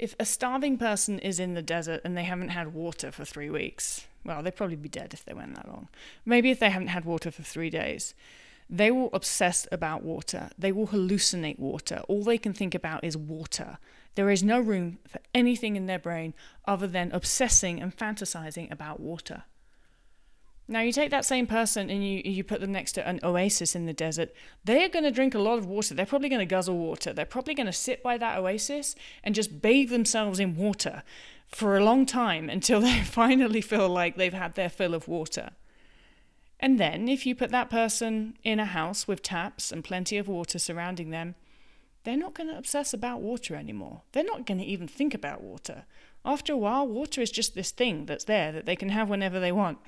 if 0.00 0.16
a 0.18 0.24
starving 0.24 0.78
person 0.78 1.20
is 1.20 1.38
in 1.38 1.54
the 1.54 1.62
desert 1.62 2.00
and 2.04 2.16
they 2.16 2.24
haven't 2.24 2.48
had 2.48 2.74
water 2.74 3.12
for 3.12 3.24
three 3.24 3.50
weeks, 3.50 4.06
well, 4.24 4.42
they'd 4.42 4.56
probably 4.56 4.76
be 4.76 4.88
dead 4.88 5.14
if 5.14 5.24
they 5.24 5.34
went 5.34 5.54
that 5.54 5.68
long. 5.68 5.88
Maybe 6.24 6.50
if 6.50 6.58
they 6.58 6.70
haven't 6.70 6.88
had 6.88 7.04
water 7.04 7.30
for 7.30 7.42
three 7.42 7.70
days, 7.70 8.14
they 8.70 8.92
will 8.92 9.10
obsess 9.12 9.66
about 9.72 10.04
water. 10.04 10.50
They 10.56 10.70
will 10.70 10.86
hallucinate 10.88 11.58
water. 11.58 12.02
All 12.08 12.22
they 12.22 12.38
can 12.38 12.52
think 12.52 12.74
about 12.74 13.02
is 13.02 13.16
water. 13.16 13.78
There 14.14 14.30
is 14.30 14.44
no 14.44 14.60
room 14.60 14.98
for 15.08 15.20
anything 15.34 15.74
in 15.74 15.86
their 15.86 15.98
brain 15.98 16.34
other 16.66 16.86
than 16.86 17.10
obsessing 17.10 17.82
and 17.82 17.96
fantasizing 17.96 18.70
about 18.70 19.00
water. 19.00 19.44
Now 20.68 20.82
you 20.82 20.92
take 20.92 21.10
that 21.10 21.24
same 21.24 21.48
person 21.48 21.90
and 21.90 22.06
you 22.06 22.22
you 22.24 22.44
put 22.44 22.60
them 22.60 22.70
next 22.70 22.92
to 22.92 23.06
an 23.06 23.18
oasis 23.24 23.74
in 23.74 23.86
the 23.86 23.92
desert. 23.92 24.32
They 24.64 24.84
are 24.84 24.88
going 24.88 25.04
to 25.04 25.10
drink 25.10 25.34
a 25.34 25.40
lot 25.40 25.58
of 25.58 25.66
water. 25.66 25.94
They're 25.94 26.06
probably 26.06 26.28
going 26.28 26.38
to 26.38 26.46
guzzle 26.46 26.78
water. 26.78 27.12
They're 27.12 27.24
probably 27.24 27.54
going 27.54 27.66
to 27.66 27.72
sit 27.72 28.04
by 28.04 28.18
that 28.18 28.38
oasis 28.38 28.94
and 29.24 29.34
just 29.34 29.60
bathe 29.60 29.90
themselves 29.90 30.38
in 30.38 30.54
water 30.54 31.02
for 31.48 31.76
a 31.76 31.84
long 31.84 32.06
time 32.06 32.48
until 32.48 32.80
they 32.80 33.00
finally 33.04 33.60
feel 33.60 33.88
like 33.88 34.14
they've 34.14 34.32
had 34.32 34.54
their 34.54 34.68
fill 34.68 34.94
of 34.94 35.08
water. 35.08 35.50
And 36.60 36.78
then 36.78 37.08
if 37.08 37.26
you 37.26 37.34
put 37.34 37.50
that 37.50 37.70
person 37.70 38.36
in 38.44 38.60
a 38.60 38.66
house 38.66 39.08
with 39.08 39.22
taps 39.22 39.72
and 39.72 39.82
plenty 39.82 40.18
of 40.18 40.28
water 40.28 40.58
surrounding 40.58 41.10
them, 41.10 41.34
they're 42.04 42.16
not 42.16 42.34
going 42.34 42.48
to 42.48 42.56
obsess 42.56 42.94
about 42.94 43.20
water 43.20 43.56
anymore. 43.56 44.02
They're 44.12 44.22
not 44.22 44.46
going 44.46 44.58
to 44.58 44.64
even 44.64 44.86
think 44.86 45.14
about 45.14 45.42
water. 45.42 45.84
After 46.24 46.52
a 46.52 46.58
while, 46.58 46.86
water 46.86 47.22
is 47.22 47.30
just 47.30 47.54
this 47.54 47.70
thing 47.70 48.06
that's 48.06 48.24
there 48.24 48.52
that 48.52 48.66
they 48.66 48.76
can 48.76 48.90
have 48.90 49.08
whenever 49.08 49.40
they 49.40 49.52
want. 49.52 49.78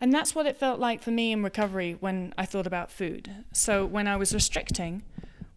And 0.00 0.12
that's 0.12 0.34
what 0.34 0.46
it 0.46 0.56
felt 0.56 0.78
like 0.78 1.02
for 1.02 1.10
me 1.10 1.32
in 1.32 1.42
recovery 1.42 1.96
when 1.98 2.34
I 2.36 2.44
thought 2.44 2.66
about 2.66 2.90
food. 2.90 3.44
So 3.52 3.86
when 3.86 4.06
I 4.06 4.16
was 4.16 4.34
restricting, 4.34 5.02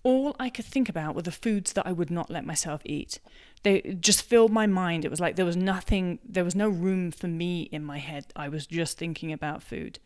all 0.04 0.36
I 0.40 0.50
could 0.50 0.66
think 0.66 0.90
about 0.90 1.16
were 1.16 1.22
the 1.22 1.32
foods 1.32 1.74
that 1.74 1.86
I 1.86 1.92
would 1.92 2.10
not 2.10 2.32
let 2.32 2.46
myself 2.46 2.82
eat. 2.86 3.20
They 3.64 3.98
just 4.00 4.24
filled 4.24 4.52
my 4.52 4.68
mind. 4.68 5.06
It 5.06 5.12
was 5.12 5.20
like 5.20 5.36
there 5.36 5.46
was 5.46 5.58
nothing, 5.58 6.20
there 6.28 6.44
was 6.44 6.56
no 6.56 6.68
room 6.70 7.12
for 7.12 7.28
me 7.28 7.64
in 7.64 7.84
my 7.84 8.00
head. 8.00 8.26
I 8.36 8.50
was 8.50 8.66
just 8.66 8.98
thinking 8.98 9.32
about 9.32 9.62
food. 9.62 10.00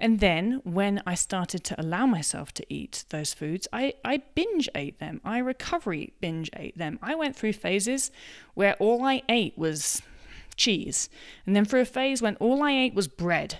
And 0.00 0.18
then 0.20 0.62
when 0.64 1.02
I 1.06 1.14
started 1.14 1.62
to 1.64 1.80
allow 1.80 2.06
myself 2.06 2.52
to 2.54 2.66
eat 2.72 3.04
those 3.10 3.34
foods, 3.34 3.68
I, 3.70 3.92
I 4.02 4.22
binge 4.34 4.68
ate 4.74 4.98
them. 4.98 5.20
I 5.22 5.38
recovery 5.38 6.14
binge 6.20 6.48
ate 6.56 6.78
them. 6.78 6.98
I 7.02 7.14
went 7.14 7.36
through 7.36 7.52
phases 7.52 8.10
where 8.54 8.74
all 8.76 9.04
I 9.04 9.22
ate 9.28 9.58
was 9.58 10.00
cheese. 10.56 11.10
And 11.44 11.54
then 11.54 11.66
for 11.66 11.78
a 11.78 11.84
phase 11.84 12.22
when 12.22 12.36
all 12.36 12.62
I 12.62 12.72
ate 12.72 12.94
was 12.94 13.08
bread. 13.08 13.58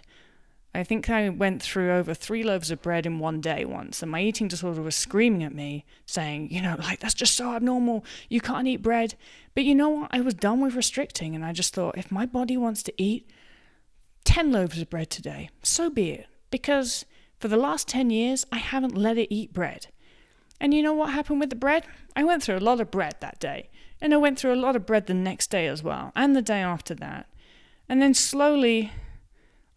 I 0.72 0.84
think 0.84 1.10
I 1.10 1.28
went 1.28 1.60
through 1.62 1.92
over 1.92 2.14
three 2.14 2.44
loaves 2.44 2.70
of 2.70 2.80
bread 2.80 3.04
in 3.04 3.18
one 3.18 3.40
day 3.40 3.64
once, 3.64 4.02
and 4.02 4.10
my 4.10 4.22
eating 4.22 4.46
disorder 4.46 4.80
was 4.82 4.94
screaming 4.94 5.42
at 5.42 5.54
me, 5.54 5.84
saying, 6.06 6.52
you 6.52 6.62
know, 6.62 6.76
like, 6.78 7.00
that's 7.00 7.14
just 7.14 7.36
so 7.36 7.54
abnormal. 7.54 8.04
You 8.28 8.40
can't 8.40 8.68
eat 8.68 8.82
bread. 8.82 9.16
But 9.54 9.64
you 9.64 9.74
know 9.74 9.88
what? 9.88 10.10
I 10.12 10.20
was 10.20 10.34
done 10.34 10.60
with 10.60 10.76
restricting, 10.76 11.34
and 11.34 11.44
I 11.44 11.52
just 11.52 11.74
thought, 11.74 11.98
if 11.98 12.12
my 12.12 12.24
body 12.24 12.56
wants 12.56 12.84
to 12.84 13.02
eat 13.02 13.28
10 14.24 14.52
loaves 14.52 14.80
of 14.80 14.88
bread 14.88 15.10
today, 15.10 15.50
so 15.62 15.90
be 15.90 16.10
it. 16.10 16.26
Because 16.52 17.04
for 17.40 17.48
the 17.48 17.56
last 17.56 17.88
10 17.88 18.10
years, 18.10 18.46
I 18.52 18.58
haven't 18.58 18.96
let 18.96 19.18
it 19.18 19.34
eat 19.34 19.52
bread. 19.52 19.88
And 20.60 20.72
you 20.72 20.82
know 20.82 20.92
what 20.92 21.10
happened 21.10 21.40
with 21.40 21.50
the 21.50 21.56
bread? 21.56 21.84
I 22.14 22.22
went 22.22 22.44
through 22.44 22.58
a 22.58 22.60
lot 22.60 22.80
of 22.80 22.90
bread 22.90 23.16
that 23.20 23.40
day. 23.40 23.70
And 24.00 24.14
I 24.14 24.18
went 24.18 24.38
through 24.38 24.54
a 24.54 24.56
lot 24.56 24.76
of 24.76 24.86
bread 24.86 25.06
the 25.06 25.14
next 25.14 25.50
day 25.50 25.66
as 25.66 25.82
well, 25.82 26.12
and 26.14 26.36
the 26.36 26.42
day 26.42 26.60
after 26.60 26.94
that. 26.94 27.26
And 27.88 28.00
then 28.00 28.14
slowly, 28.14 28.92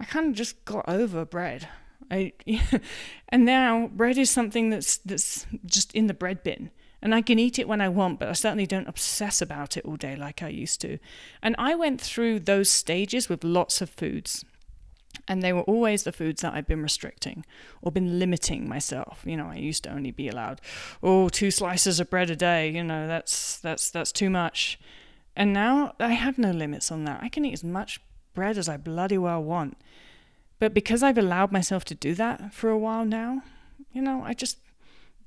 I 0.04 0.06
kind 0.06 0.28
of 0.28 0.34
just 0.34 0.66
got 0.66 0.84
over 0.90 1.24
bread. 1.24 1.70
I, 2.12 2.34
and 3.30 3.46
now 3.46 3.88
bread 3.88 4.18
is 4.18 4.30
something 4.30 4.70
that's 4.70 4.98
that's 4.98 5.48
just 5.66 5.94
in 5.94 6.08
the 6.08 6.14
bread 6.14 6.44
bin, 6.44 6.72
and 7.02 7.16
I 7.16 7.22
can 7.22 7.40
eat 7.40 7.58
it 7.58 7.70
when 7.70 7.80
I 7.80 7.88
want, 7.88 8.20
but 8.20 8.28
I 8.28 8.34
certainly 8.34 8.68
don't 8.68 8.90
obsess 8.90 9.42
about 9.42 9.78
it 9.78 9.86
all 9.86 9.96
day 9.96 10.18
like 10.18 10.44
I 10.44 10.50
used 10.50 10.82
to. 10.82 11.00
And 11.42 11.56
I 11.58 11.76
went 11.76 12.02
through 12.02 12.42
those 12.42 12.70
stages 12.70 13.30
with 13.30 13.46
lots 13.46 13.80
of 13.80 13.90
foods 13.90 14.44
and 15.26 15.42
they 15.42 15.54
were 15.54 15.62
always 15.62 16.04
the 16.04 16.12
foods 16.12 16.42
that 16.42 16.54
I'd 16.54 16.68
been 16.68 16.82
restricting 16.82 17.46
or 17.82 17.90
been 17.90 18.20
limiting 18.20 18.68
myself. 18.68 19.22
You 19.26 19.38
know, 19.38 19.46
I 19.46 19.56
used 19.56 19.86
to 19.86 19.94
only 19.94 20.12
be 20.12 20.28
allowed, 20.28 20.60
oh, 21.02 21.30
two 21.30 21.50
slices 21.50 22.02
of 22.02 22.10
bread 22.10 22.30
a 22.30 22.36
day. 22.36 22.70
You 22.72 22.84
know, 22.84 23.08
that's 23.08 23.58
that's 23.58 23.90
that's 23.90 24.12
too 24.12 24.30
much. 24.30 24.78
And 25.34 25.54
now 25.54 25.96
I 25.98 26.12
have 26.12 26.38
no 26.38 26.52
limits 26.52 26.92
on 26.92 27.06
that. 27.06 27.24
I 27.24 27.30
can 27.30 27.46
eat 27.46 27.54
as 27.54 27.64
much 27.64 28.02
bread 28.34 28.58
as 28.58 28.70
I 28.70 28.78
bloody 28.78 29.18
well 29.18 29.44
want. 29.44 29.78
But 30.60 30.74
because 30.74 31.04
I've 31.04 31.18
allowed 31.18 31.52
myself 31.52 31.84
to 31.86 31.96
do 31.96 32.16
that 32.16 32.54
for 32.54 32.70
a 32.70 32.78
while 32.78 33.06
now, 33.06 33.44
you 33.92 34.02
know, 34.02 34.24
I 34.24 34.34
just 34.34 34.58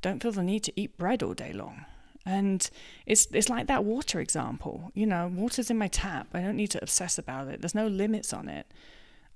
don't 0.00 0.22
feel 0.22 0.32
the 0.32 0.42
need 0.42 0.64
to 0.64 0.80
eat 0.80 0.96
bread 0.96 1.22
all 1.22 1.34
day 1.34 1.52
long. 1.52 1.84
And 2.24 2.68
it's 3.06 3.28
it's 3.32 3.48
like 3.48 3.68
that 3.68 3.84
water 3.84 4.20
example. 4.20 4.90
You 4.94 5.06
know, 5.06 5.30
water's 5.32 5.70
in 5.70 5.78
my 5.78 5.88
tap. 5.88 6.28
I 6.34 6.40
don't 6.40 6.56
need 6.56 6.72
to 6.72 6.82
obsess 6.82 7.18
about 7.18 7.48
it. 7.48 7.60
There's 7.60 7.74
no 7.74 7.86
limits 7.86 8.32
on 8.32 8.48
it. 8.48 8.66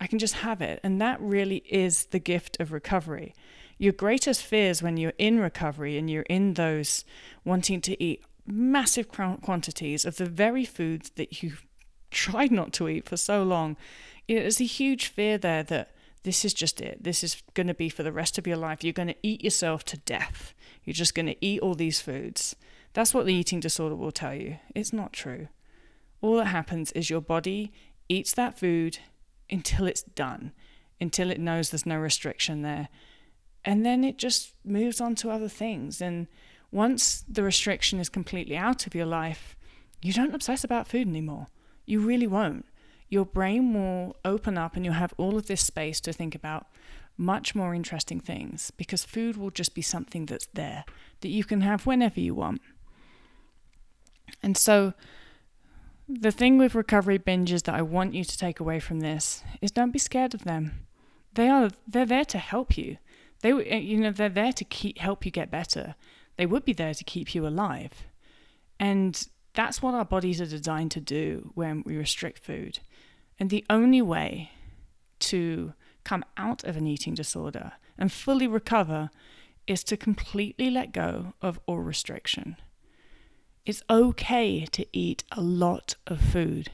I 0.01 0.07
can 0.07 0.19
just 0.19 0.35
have 0.35 0.61
it. 0.63 0.81
And 0.83 1.01
that 1.01 1.21
really 1.21 1.63
is 1.69 2.07
the 2.07 2.19
gift 2.19 2.59
of 2.59 2.73
recovery. 2.73 3.35
Your 3.79 3.93
greatest 3.93 4.43
fears 4.43 4.83
when 4.83 4.97
you're 4.97 5.13
in 5.19 5.39
recovery 5.39 5.99
and 5.99 6.11
you're 6.11 6.23
in 6.23 6.55
those 6.55 7.05
wanting 7.45 7.81
to 7.83 8.03
eat 8.03 8.23
massive 8.47 9.09
quantities 9.09 10.05
of 10.05 10.17
the 10.17 10.27
very 10.27 10.65
foods 10.65 11.11
that 11.11 11.43
you've 11.43 11.65
tried 12.11 12.51
not 12.51 12.73
to 12.75 12.89
eat 12.89 13.09
for 13.09 13.17
so 13.17 13.43
long, 13.43 13.77
you 14.27 14.37
know, 14.37 14.43
there's 14.43 14.61
a 14.61 14.65
huge 14.65 15.07
fear 15.07 15.39
there 15.39 15.63
that 15.65 15.95
this 16.23 16.45
is 16.45 16.53
just 16.53 16.81
it. 16.81 17.03
This 17.03 17.25
is 17.25 17.43
going 17.55 17.67
to 17.67 17.75
be 17.75 17.89
for 17.89 18.03
the 18.03 18.13
rest 18.13 18.39
of 18.39 18.47
your 18.47 18.57
life. 18.57 18.85
You're 18.85 18.93
going 18.93 19.09
to 19.09 19.17
eat 19.23 19.43
yourself 19.43 19.85
to 19.87 19.97
death. 19.99 20.55
You're 20.85 20.95
just 20.95 21.15
going 21.15 21.27
to 21.27 21.45
eat 21.45 21.61
all 21.61 21.75
these 21.75 22.01
foods. 22.01 22.55
That's 22.93 23.15
what 23.15 23.27
the 23.27 23.35
eating 23.35 23.61
disorder 23.61 23.97
will 23.97 24.13
tell 24.13 24.35
you. 24.35 24.59
It's 24.75 24.93
not 24.93 25.13
true. 25.13 25.49
All 26.21 26.37
that 26.37 26.47
happens 26.47 26.93
is 26.93 27.09
your 27.09 27.21
body 27.21 27.73
eats 28.09 28.35
that 28.35 28.59
food, 28.59 28.99
until 29.49 29.87
it's 29.87 30.03
done, 30.03 30.53
until 31.01 31.31
it 31.31 31.41
knows 31.41 31.71
there's 31.71 31.87
no 31.87 31.97
restriction 31.97 32.63
there. 32.63 32.89
And 33.65 33.85
then 33.85 34.05
it 34.05 34.19
just 34.19 34.53
moves 34.65 35.01
on 35.01 35.15
to 35.17 35.31
other 35.31 35.49
things. 35.49 36.01
And 36.01 36.27
once 36.71 37.25
the 37.29 37.43
restriction 37.43 37.99
is 37.99 38.09
completely 38.09 38.57
out 38.57 38.87
of 38.87 38.95
your 38.95 39.07
life, 39.07 39.57
you 40.03 40.13
don't 40.13 40.35
obsess 40.35 40.65
about 40.65 40.89
food 40.89 41.09
anymore. 41.09 41.49
You 41.91 41.99
really 42.01 42.29
won't. 42.29 42.67
Your 43.09 43.27
brain 43.27 43.75
will 43.75 44.15
open 44.25 44.57
up 44.57 44.77
and 44.77 44.85
you'll 44.85 44.95
have 44.95 45.13
all 45.17 45.37
of 45.37 45.47
this 45.47 45.61
space 45.61 46.01
to 46.03 46.13
think 46.13 46.37
about 46.37 46.69
much 47.17 47.53
more 47.53 47.75
interesting 47.75 48.21
things 48.21 48.71
because 48.71 49.05
food 49.05 49.37
will 49.37 49.51
just 49.51 49.75
be 49.75 49.83
something 49.83 50.27
that's 50.27 50.47
there 50.55 50.85
that 51.21 51.29
you 51.29 51.43
can 51.43 51.63
have 51.63 51.87
whenever 51.87 52.21
you 52.21 52.33
want. 52.33 52.61
And 54.41 54.57
so, 54.57 54.95
the 56.09 56.31
thing 56.31 56.59
with 56.59 56.77
recovery 56.77 57.19
binges 57.19 57.65
that 57.65 57.75
I 57.75 57.83
want 57.83 58.15
you 58.15 58.23
to 58.23 58.39
take 58.39 58.61
away 58.61 58.79
from 58.79 59.01
this 59.01 59.43
is 59.61 59.73
don't 59.73 59.93
be 59.93 59.99
scared 59.99 60.33
of 60.33 60.45
them. 60.45 60.87
They 61.35 61.49
are 61.49 61.71
they're 61.89 62.07
there 62.07 62.25
to 62.27 62.39
help 62.39 62.79
you. 62.79 62.99
They 63.43 63.51
eh, 63.51 63.79
you 63.79 63.99
know 63.99 64.13
they're 64.13 64.29
there 64.29 64.53
to 64.53 64.65
keep 64.65 64.99
help 64.99 65.25
you 65.25 65.33
get 65.33 65.51
better. 65.51 65.97
They 66.37 66.47
would 66.47 66.65
be 66.65 66.73
there 66.73 66.95
to 66.95 67.05
keep 67.05 67.35
you 67.35 67.47
alive. 67.47 68.07
And 68.79 69.27
that's 69.55 69.83
what 69.83 69.95
our 69.95 70.05
bodies 70.05 70.41
are 70.41 70.47
designed 70.47 70.91
to 70.93 71.01
do 71.01 71.51
when 71.55 71.83
we 71.85 71.97
restrict 71.97 72.39
food. 72.39 72.81
And 73.39 73.51
the 73.51 73.65
only 73.71 74.03
way 74.03 74.51
to 75.21 75.75
come 76.05 76.25
out 76.37 76.65
of 76.65 76.77
an 76.77 76.87
eating 76.87 77.15
disorder 77.15 77.73
and 77.99 78.11
fully 78.13 78.47
recover 78.47 79.11
is 79.67 79.85
to 79.85 79.97
completely 79.97 80.71
let 80.71 80.93
go 80.93 81.35
of 81.41 81.61
all 81.67 81.79
restriction 81.79 82.57
It's 83.67 83.83
okay 83.91 84.65
to 84.67 84.87
eat 84.93 85.23
a 85.33 85.41
lot 85.41 85.97
of 86.07 86.21
food 86.21 86.71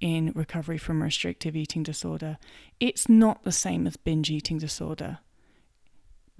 in 0.00 0.32
recovery 0.34 0.78
from 0.78 1.02
restrictive 1.02 1.54
eating 1.54 1.82
disorder. 1.82 2.38
It's 2.80 3.08
not 3.08 3.44
the 3.44 3.52
same 3.52 3.86
as 3.86 3.96
binge 3.96 4.30
eating 4.30 4.58
disorder. 4.58 5.18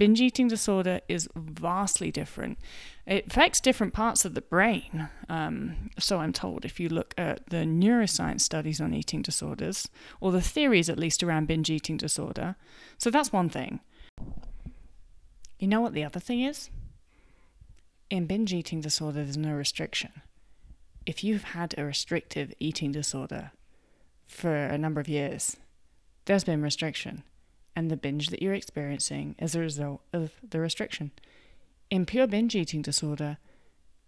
Binge 0.00 0.22
eating 0.22 0.48
disorder 0.48 1.02
is 1.10 1.28
vastly 1.36 2.10
different. 2.10 2.58
It 3.04 3.26
affects 3.26 3.60
different 3.60 3.92
parts 3.92 4.24
of 4.24 4.32
the 4.32 4.40
brain. 4.40 5.10
Um, 5.28 5.90
so 5.98 6.20
I'm 6.20 6.32
told 6.32 6.64
if 6.64 6.80
you 6.80 6.88
look 6.88 7.12
at 7.18 7.50
the 7.50 7.66
neuroscience 7.66 8.40
studies 8.40 8.80
on 8.80 8.94
eating 8.94 9.20
disorders, 9.20 9.90
or 10.18 10.32
the 10.32 10.40
theories 10.40 10.88
at 10.88 10.98
least 10.98 11.22
around 11.22 11.48
binge 11.48 11.68
eating 11.68 11.98
disorder. 11.98 12.56
So 12.96 13.10
that's 13.10 13.30
one 13.30 13.50
thing. 13.50 13.80
You 15.58 15.68
know 15.68 15.82
what 15.82 15.92
the 15.92 16.04
other 16.04 16.18
thing 16.18 16.40
is? 16.40 16.70
In 18.08 18.24
binge 18.24 18.54
eating 18.54 18.80
disorder, 18.80 19.22
there's 19.22 19.36
no 19.36 19.52
restriction. 19.52 20.22
If 21.04 21.22
you've 21.22 21.44
had 21.44 21.74
a 21.76 21.84
restrictive 21.84 22.54
eating 22.58 22.90
disorder 22.90 23.50
for 24.26 24.56
a 24.64 24.78
number 24.78 25.02
of 25.02 25.08
years, 25.08 25.58
there's 26.24 26.44
been 26.44 26.62
restriction 26.62 27.22
and 27.80 27.90
the 27.90 27.96
binge 27.96 28.28
that 28.28 28.42
you're 28.42 28.52
experiencing 28.52 29.34
as 29.38 29.54
a 29.54 29.58
result 29.58 30.02
of 30.12 30.32
the 30.46 30.60
restriction. 30.60 31.12
In 31.88 32.04
pure 32.04 32.26
binge 32.26 32.54
eating 32.54 32.82
disorder, 32.82 33.38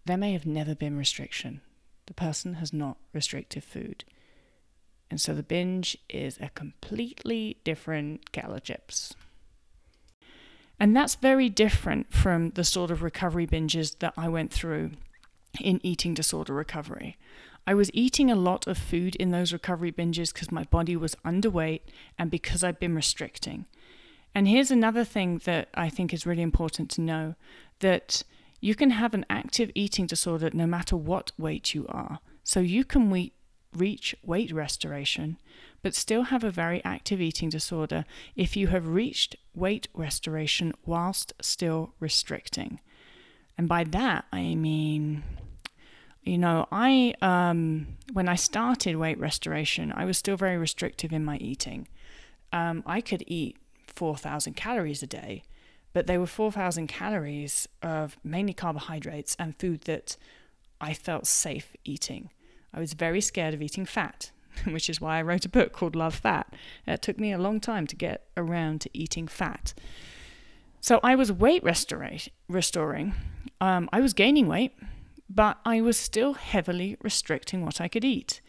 there 0.04 0.18
may 0.18 0.34
have 0.34 0.44
never 0.44 0.74
been 0.74 0.98
restriction. 0.98 1.62
The 2.04 2.12
person 2.12 2.54
has 2.56 2.74
not 2.74 2.98
restricted 3.14 3.64
food. 3.64 4.04
And 5.10 5.18
so 5.18 5.32
the 5.32 5.42
binge 5.42 5.96
is 6.10 6.36
a 6.38 6.50
completely 6.50 7.60
different 7.64 8.30
kettle 8.30 8.56
of 8.56 8.62
chips. 8.62 9.14
And 10.78 10.94
that's 10.94 11.14
very 11.14 11.48
different 11.48 12.12
from 12.12 12.50
the 12.50 12.64
sort 12.64 12.90
of 12.90 13.02
recovery 13.02 13.46
binges 13.46 13.98
that 14.00 14.12
I 14.18 14.28
went 14.28 14.52
through 14.52 14.90
in 15.58 15.80
eating 15.82 16.12
disorder 16.12 16.52
recovery. 16.52 17.16
I 17.66 17.74
was 17.74 17.90
eating 17.94 18.30
a 18.30 18.36
lot 18.36 18.66
of 18.66 18.76
food 18.76 19.14
in 19.16 19.30
those 19.30 19.52
recovery 19.52 19.92
binges 19.92 20.32
because 20.32 20.50
my 20.50 20.64
body 20.64 20.96
was 20.96 21.14
underweight 21.24 21.82
and 22.18 22.30
because 22.30 22.64
I'd 22.64 22.80
been 22.80 22.94
restricting. 22.94 23.66
And 24.34 24.48
here's 24.48 24.70
another 24.70 25.04
thing 25.04 25.38
that 25.44 25.68
I 25.74 25.88
think 25.88 26.12
is 26.12 26.26
really 26.26 26.42
important 26.42 26.90
to 26.92 27.00
know 27.00 27.34
that 27.80 28.24
you 28.60 28.74
can 28.74 28.90
have 28.90 29.14
an 29.14 29.26
active 29.28 29.70
eating 29.74 30.06
disorder 30.06 30.50
no 30.52 30.66
matter 30.66 30.96
what 30.96 31.32
weight 31.38 31.74
you 31.74 31.86
are. 31.88 32.20
So 32.42 32.60
you 32.60 32.84
can 32.84 33.10
we- 33.10 33.32
reach 33.74 34.14
weight 34.22 34.52
restoration, 34.52 35.38
but 35.82 35.94
still 35.94 36.24
have 36.24 36.44
a 36.44 36.50
very 36.50 36.84
active 36.84 37.20
eating 37.20 37.48
disorder 37.48 38.04
if 38.36 38.56
you 38.56 38.68
have 38.68 38.86
reached 38.86 39.36
weight 39.54 39.88
restoration 39.94 40.72
whilst 40.84 41.32
still 41.40 41.94
restricting. 42.00 42.80
And 43.56 43.68
by 43.68 43.84
that, 43.84 44.26
I 44.32 44.54
mean 44.54 45.22
you 46.22 46.38
know, 46.38 46.68
I 46.70 47.14
um, 47.20 47.86
when 48.12 48.28
I 48.28 48.36
started 48.36 48.96
weight 48.96 49.18
restoration, 49.18 49.92
I 49.94 50.04
was 50.04 50.18
still 50.18 50.36
very 50.36 50.56
restrictive 50.56 51.12
in 51.12 51.24
my 51.24 51.36
eating. 51.38 51.88
Um, 52.52 52.82
I 52.86 53.00
could 53.00 53.24
eat 53.26 53.56
four 53.88 54.16
thousand 54.16 54.54
calories 54.54 55.02
a 55.02 55.06
day, 55.06 55.42
but 55.92 56.06
they 56.06 56.18
were 56.18 56.26
four 56.26 56.52
thousand 56.52 56.86
calories 56.86 57.68
of 57.82 58.16
mainly 58.22 58.52
carbohydrates 58.52 59.36
and 59.38 59.58
food 59.58 59.82
that 59.82 60.16
I 60.80 60.94
felt 60.94 61.26
safe 61.26 61.74
eating. 61.84 62.30
I 62.72 62.78
was 62.78 62.92
very 62.92 63.20
scared 63.20 63.52
of 63.54 63.60
eating 63.60 63.84
fat, 63.84 64.30
which 64.64 64.88
is 64.88 65.00
why 65.00 65.18
I 65.18 65.22
wrote 65.22 65.44
a 65.44 65.48
book 65.48 65.72
called 65.72 65.96
Love 65.96 66.14
Fat. 66.14 66.54
It 66.86 67.02
took 67.02 67.18
me 67.18 67.32
a 67.32 67.38
long 67.38 67.58
time 67.58 67.86
to 67.88 67.96
get 67.96 68.28
around 68.36 68.80
to 68.82 68.90
eating 68.92 69.26
fat. 69.26 69.74
So 70.80 71.00
I 71.02 71.16
was 71.16 71.32
weight 71.32 71.62
restora- 71.64 72.28
restoring. 72.48 73.14
Um, 73.60 73.88
I 73.92 74.00
was 74.00 74.12
gaining 74.12 74.46
weight 74.46 74.72
but 75.34 75.58
I 75.64 75.80
was 75.80 75.96
still 75.96 76.34
heavily 76.34 76.96
restricting 77.00 77.64
what 77.64 77.80
I 77.80 77.88
could 77.88 78.04
eat. 78.04 78.40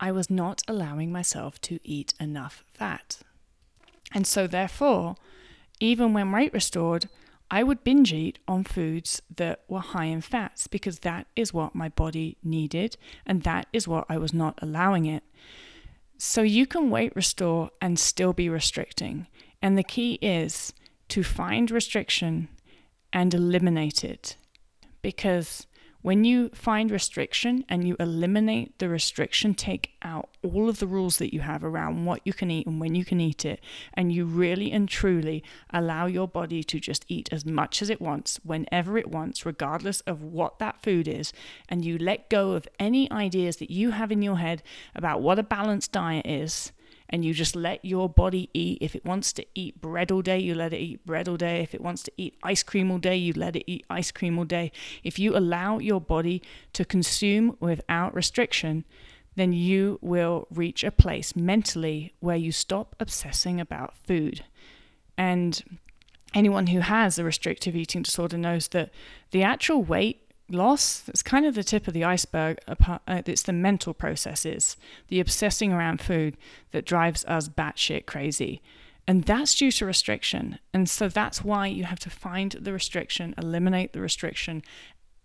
I 0.00 0.12
was 0.12 0.30
not 0.30 0.62
allowing 0.66 1.12
myself 1.12 1.60
to 1.62 1.78
eat 1.82 2.14
enough 2.18 2.64
fat. 2.72 3.18
And 4.12 4.26
so, 4.26 4.46
therefore, 4.46 5.16
even 5.80 6.12
when 6.14 6.32
weight 6.32 6.52
restored, 6.54 7.08
I 7.50 7.62
would 7.62 7.84
binge 7.84 8.12
eat 8.12 8.38
on 8.48 8.64
foods 8.64 9.20
that 9.36 9.62
were 9.68 9.80
high 9.80 10.06
in 10.06 10.20
fats 10.20 10.66
because 10.66 11.00
that 11.00 11.26
is 11.36 11.52
what 11.52 11.74
my 11.74 11.88
body 11.88 12.38
needed 12.42 12.96
and 13.24 13.42
that 13.42 13.66
is 13.72 13.86
what 13.86 14.06
I 14.08 14.18
was 14.18 14.32
not 14.32 14.58
allowing 14.62 15.06
it. 15.06 15.22
So, 16.18 16.42
you 16.42 16.66
can 16.66 16.88
weight 16.90 17.14
restore 17.14 17.70
and 17.80 17.98
still 17.98 18.32
be 18.32 18.48
restricting. 18.48 19.26
And 19.60 19.76
the 19.76 19.84
key 19.84 20.14
is 20.22 20.72
to 21.08 21.22
find 21.22 21.70
restriction 21.70 22.48
and 23.12 23.34
eliminate 23.34 24.02
it 24.02 24.36
because 25.02 25.66
when 26.06 26.22
you 26.22 26.48
find 26.50 26.92
restriction 26.92 27.64
and 27.68 27.88
you 27.88 27.96
eliminate 27.98 28.78
the 28.78 28.88
restriction, 28.88 29.52
take 29.52 29.90
out 30.02 30.28
all 30.40 30.68
of 30.68 30.78
the 30.78 30.86
rules 30.86 31.16
that 31.18 31.34
you 31.34 31.40
have 31.40 31.64
around 31.64 32.04
what 32.04 32.20
you 32.24 32.32
can 32.32 32.48
eat 32.48 32.64
and 32.64 32.78
when 32.78 32.94
you 32.94 33.04
can 33.04 33.20
eat 33.20 33.44
it, 33.44 33.58
and 33.92 34.12
you 34.12 34.24
really 34.24 34.70
and 34.70 34.88
truly 34.88 35.42
allow 35.70 36.06
your 36.06 36.28
body 36.28 36.62
to 36.62 36.78
just 36.78 37.04
eat 37.08 37.28
as 37.32 37.44
much 37.44 37.82
as 37.82 37.90
it 37.90 38.00
wants, 38.00 38.38
whenever 38.44 38.96
it 38.96 39.10
wants, 39.10 39.44
regardless 39.44 40.00
of 40.02 40.22
what 40.22 40.60
that 40.60 40.80
food 40.80 41.08
is, 41.08 41.32
and 41.68 41.84
you 41.84 41.98
let 41.98 42.30
go 42.30 42.52
of 42.52 42.68
any 42.78 43.10
ideas 43.10 43.56
that 43.56 43.72
you 43.72 43.90
have 43.90 44.12
in 44.12 44.22
your 44.22 44.38
head 44.38 44.62
about 44.94 45.20
what 45.20 45.40
a 45.40 45.42
balanced 45.42 45.90
diet 45.90 46.24
is 46.24 46.70
and 47.08 47.24
you 47.24 47.32
just 47.32 47.54
let 47.54 47.84
your 47.84 48.08
body 48.08 48.50
eat. 48.52 48.78
If 48.80 48.94
it 48.94 49.04
wants 49.04 49.32
to 49.34 49.46
eat 49.54 49.80
bread 49.80 50.10
all 50.10 50.22
day, 50.22 50.38
you 50.38 50.54
let 50.54 50.72
it 50.72 50.78
eat 50.78 51.06
bread 51.06 51.28
all 51.28 51.36
day. 51.36 51.62
If 51.62 51.74
it 51.74 51.80
wants 51.80 52.02
to 52.04 52.12
eat 52.16 52.36
ice 52.42 52.62
cream 52.62 52.90
all 52.90 52.98
day, 52.98 53.16
you 53.16 53.32
let 53.32 53.56
it 53.56 53.64
eat 53.66 53.86
ice 53.88 54.10
cream 54.10 54.38
all 54.38 54.44
day. 54.44 54.72
If 55.04 55.18
you 55.18 55.36
allow 55.36 55.78
your 55.78 56.00
body 56.00 56.42
to 56.72 56.84
consume 56.84 57.56
without 57.60 58.14
restriction, 58.14 58.84
then 59.36 59.52
you 59.52 59.98
will 60.02 60.48
reach 60.50 60.82
a 60.82 60.90
place 60.90 61.36
mentally 61.36 62.12
where 62.20 62.36
you 62.36 62.50
stop 62.50 62.96
obsessing 62.98 63.60
about 63.60 63.96
food. 63.96 64.44
And 65.16 65.80
anyone 66.34 66.68
who 66.68 66.80
has 66.80 67.18
a 67.18 67.24
restrictive 67.24 67.76
eating 67.76 68.02
disorder 68.02 68.38
knows 68.38 68.68
that 68.68 68.90
the 69.30 69.42
actual 69.42 69.82
weight 69.82 70.25
loss 70.48 71.08
it's 71.08 71.22
kind 71.22 71.44
of 71.44 71.54
the 71.54 71.64
tip 71.64 71.88
of 71.88 71.94
the 71.94 72.04
iceberg 72.04 72.58
uh, 72.68 72.98
it's 73.26 73.42
the 73.42 73.52
mental 73.52 73.92
processes 73.92 74.76
the 75.08 75.18
obsessing 75.18 75.72
around 75.72 76.00
food 76.00 76.36
that 76.70 76.84
drives 76.84 77.24
us 77.24 77.48
batshit 77.48 78.06
crazy. 78.06 78.62
And 79.08 79.22
that's 79.22 79.54
due 79.54 79.70
to 79.70 79.86
restriction. 79.86 80.58
And 80.74 80.90
so 80.90 81.08
that's 81.08 81.44
why 81.44 81.68
you 81.68 81.84
have 81.84 82.00
to 82.00 82.10
find 82.10 82.50
the 82.52 82.72
restriction 82.72 83.34
eliminate 83.38 83.92
the 83.92 84.00
restriction 84.00 84.62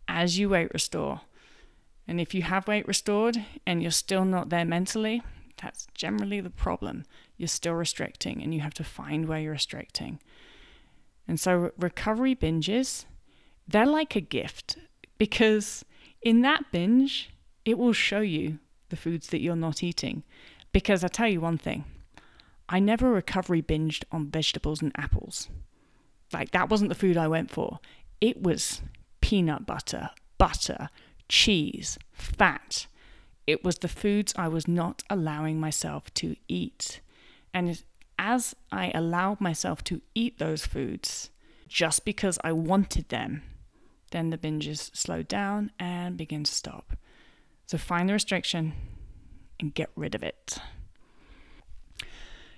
as 0.07 0.37
you 0.37 0.49
weight 0.49 0.71
restore. 0.71 1.21
And 2.07 2.21
if 2.21 2.35
you 2.35 2.43
have 2.43 2.67
weight 2.67 2.87
restored 2.87 3.43
and 3.65 3.81
you're 3.81 3.89
still 3.89 4.23
not 4.23 4.49
there 4.49 4.65
mentally 4.65 5.23
that's 5.61 5.87
generally 5.93 6.41
the 6.41 6.49
problem. 6.49 7.05
You're 7.37 7.47
still 7.47 7.73
restricting 7.73 8.41
and 8.41 8.53
you 8.53 8.61
have 8.61 8.73
to 8.75 8.83
find 8.83 9.27
where 9.27 9.39
you're 9.39 9.53
restricting. 9.53 10.19
And 11.27 11.39
so 11.39 11.71
recovery 11.77 12.35
binges 12.35 13.05
they're 13.67 13.85
like 13.85 14.15
a 14.15 14.21
gift 14.21 14.77
because 15.21 15.85
in 16.23 16.41
that 16.41 16.71
binge, 16.71 17.29
it 17.63 17.77
will 17.77 17.93
show 17.93 18.21
you 18.21 18.57
the 18.89 18.95
foods 18.95 19.27
that 19.27 19.39
you're 19.39 19.55
not 19.55 19.83
eating. 19.83 20.23
Because 20.71 21.03
I 21.03 21.09
tell 21.09 21.27
you 21.27 21.39
one 21.39 21.59
thing, 21.59 21.83
I 22.67 22.79
never 22.79 23.11
recovery 23.11 23.61
binged 23.61 24.03
on 24.11 24.31
vegetables 24.31 24.81
and 24.81 24.91
apples. 24.97 25.47
Like 26.33 26.49
that 26.53 26.69
wasn't 26.69 26.89
the 26.89 26.95
food 26.95 27.17
I 27.17 27.27
went 27.27 27.51
for. 27.51 27.79
It 28.19 28.41
was 28.41 28.81
peanut 29.21 29.67
butter, 29.67 30.09
butter, 30.39 30.89
cheese, 31.29 31.99
fat. 32.11 32.87
It 33.45 33.63
was 33.63 33.75
the 33.75 33.87
foods 33.87 34.33
I 34.35 34.47
was 34.47 34.67
not 34.67 35.03
allowing 35.07 35.59
myself 35.59 36.11
to 36.15 36.35
eat. 36.47 36.99
And 37.53 37.83
as 38.17 38.55
I 38.71 38.89
allowed 38.95 39.39
myself 39.39 39.83
to 39.83 40.01
eat 40.15 40.39
those 40.39 40.65
foods 40.65 41.29
just 41.67 42.05
because 42.05 42.39
I 42.43 42.53
wanted 42.53 43.09
them, 43.09 43.43
then 44.11 44.29
the 44.29 44.37
binges 44.37 44.95
slow 44.95 45.23
down 45.23 45.71
and 45.79 46.17
begin 46.17 46.43
to 46.43 46.51
stop. 46.51 46.93
So 47.65 47.77
find 47.77 48.07
the 48.07 48.13
restriction 48.13 48.73
and 49.59 49.73
get 49.73 49.89
rid 49.95 50.15
of 50.15 50.23
it. 50.23 50.57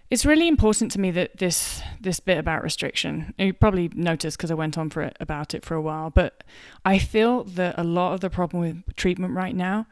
It's 0.09 0.25
really 0.25 0.47
important 0.47 0.91
to 0.91 0.99
me 0.99 1.09
that 1.11 1.37
this 1.37 1.81
this 1.99 2.19
bit 2.19 2.37
about 2.37 2.61
restriction. 2.61 3.33
You 3.37 3.51
probably 3.53 3.89
noticed 3.95 4.37
because 4.37 4.51
I 4.51 4.53
went 4.53 4.77
on 4.77 4.91
for 4.91 5.01
it 5.01 5.17
about 5.19 5.55
it 5.55 5.65
for 5.65 5.73
a 5.73 5.81
while, 5.81 6.11
but 6.11 6.43
I 6.85 6.99
feel 6.99 7.43
that 7.45 7.79
a 7.79 7.83
lot 7.83 8.13
of 8.13 8.19
the 8.19 8.29
problem 8.29 8.61
with 8.61 8.95
treatment 8.95 9.33
right 9.33 9.55
now 9.55 9.87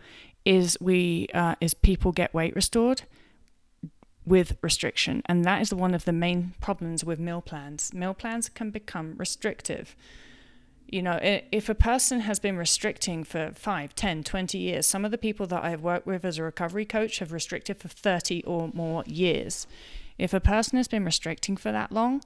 is 0.45 0.78
we 0.80 1.28
uh, 1.34 1.56
is 1.60 1.74
people 1.74 2.12
get 2.12 2.34
weight 2.36 2.56
restored 2.56 3.04
with 4.24 4.58
restriction, 4.62 5.24
and 5.26 5.43
that 5.43 5.62
is 5.62 5.74
one 5.74 5.95
of 5.95 6.06
the 6.06 6.13
main 6.13 6.54
problems 6.62 7.04
with 7.04 7.19
meal 7.19 7.41
plans. 7.41 7.91
Meal 7.91 8.13
plans 8.13 8.47
can 8.47 8.69
become 8.69 9.15
restrictive 9.17 9.95
you 10.91 11.01
know, 11.01 11.19
if 11.21 11.69
a 11.69 11.75
person 11.75 12.21
has 12.21 12.39
been 12.39 12.58
restricting 12.58 13.23
for 13.23 13.51
5, 13.56 13.95
10, 13.95 14.23
20 14.23 14.58
years, 14.58 14.86
some 14.86 15.06
of 15.06 15.12
the 15.12 15.17
people 15.17 15.47
that 15.47 15.63
I've 15.63 15.82
worked 15.82 16.06
with 16.06 16.25
as 16.25 16.38
a 16.38 16.43
recovery 16.43 16.86
coach 16.86 17.19
have 17.19 17.32
restricted 17.32 17.80
for 17.80 17.88
30 17.88 18.43
or 18.43 18.69
more 18.73 19.04
years. 19.08 19.67
If 20.17 20.34
a 20.34 20.41
person 20.41 20.77
has 20.77 20.89
been 20.89 21.06
restricting 21.06 21.56
for 21.56 21.71
that 21.71 21.91
long, 21.91 22.21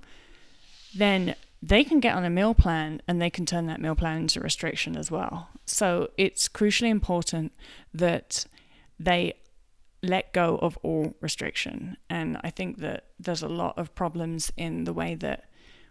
then 0.96 1.36
they 1.62 1.84
can 1.84 2.00
get 2.00 2.16
on 2.16 2.26
a 2.26 2.30
meal 2.30 2.54
plan 2.54 3.02
and 3.08 3.22
they 3.22 3.30
can 3.30 3.46
turn 3.46 3.68
that 3.68 3.80
meal 3.80 3.96
plan 3.96 4.18
into 4.18 4.40
restriction 4.40 4.98
as 4.98 5.12
well. 5.12 5.50
So 5.66 6.10
it's 6.18 6.50
crucially 6.50 6.90
important 6.90 7.54
that 7.94 8.46
they 9.00 9.36
let 10.02 10.34
go 10.34 10.58
of 10.58 10.78
all 10.84 11.16
restriction. 11.22 11.98
And 12.10 12.40
I 12.44 12.50
think 12.50 12.80
that 12.80 13.06
there's 13.20 13.44
a 13.44 13.48
lot 13.48 13.78
of 13.78 13.94
problems 13.96 14.52
in 14.58 14.86
the 14.86 14.94
way 14.94 15.16
that 15.16 15.50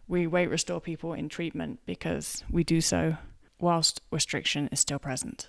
we 0.09 0.27
weight 0.27 0.51
restore 0.51 0.81
people 0.81 1.13
in 1.13 1.29
treatment 1.29 1.81
because 1.87 2.45
we 2.51 2.65
do 2.65 2.81
so 2.81 3.17
whilst 3.59 4.01
restriction 4.11 4.69
is 4.73 4.81
still 4.81 4.99
present. 4.99 5.49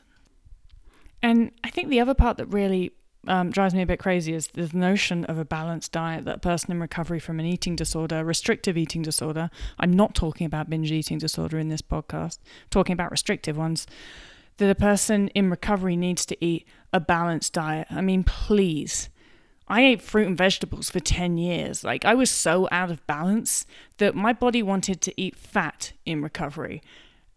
And 1.22 1.52
I 1.64 1.70
think 1.70 1.90
the 1.90 2.00
other 2.00 2.14
part 2.14 2.38
that 2.38 2.48
really 2.48 2.92
um, 3.28 3.50
drives 3.50 3.74
me 3.74 3.82
a 3.82 3.86
bit 3.86 4.00
crazy 4.00 4.34
is 4.34 4.48
the 4.48 4.70
notion 4.74 5.26
of 5.26 5.38
a 5.38 5.46
balanced 5.46 5.92
diet 5.92 6.26
that 6.26 6.38
a 6.38 6.40
person 6.40 6.72
in 6.72 6.80
recovery 6.80 7.20
from 7.20 7.40
an 7.40 7.46
eating 7.46 7.76
disorder, 7.76 8.24
restrictive 8.24 8.78
eating 8.78 9.02
disorder, 9.02 9.50
I'm 9.80 9.94
not 9.94 10.16
talking 10.16 10.46
about 10.46 10.70
binge 10.70 10.92
eating 10.92 11.18
disorder 11.18 11.58
in 11.58 11.70
this 11.70 11.82
podcast, 11.82 12.40
I'm 12.44 12.70
talking 12.70 12.94
about 12.94 13.12
restrictive 13.12 13.58
ones, 13.58 13.88
that 14.58 14.70
a 14.70 14.76
person 14.76 15.28
in 15.30 15.50
recovery 15.50 15.96
needs 15.96 16.26
to 16.28 16.46
eat 16.46 16.68
a 16.94 17.00
balanced 17.00 17.54
diet. 17.54 17.88
I 17.90 18.02
mean, 18.02 18.24
please. 18.24 19.10
I 19.68 19.82
ate 19.82 20.02
fruit 20.02 20.28
and 20.28 20.38
vegetables 20.38 20.90
for 20.90 21.00
10 21.00 21.38
years. 21.38 21.84
Like, 21.84 22.06
I 22.06 22.14
was 22.14 22.30
so 22.30 22.68
out 22.72 22.92
of 22.92 23.06
balance 23.08 23.66
that 23.98 24.16
my 24.16 24.32
body 24.32 24.62
wanted 24.62 25.02
to 25.02 25.14
eat 25.20 25.36
fat 25.36 25.94
in 26.06 26.22
recovery. 26.22 26.82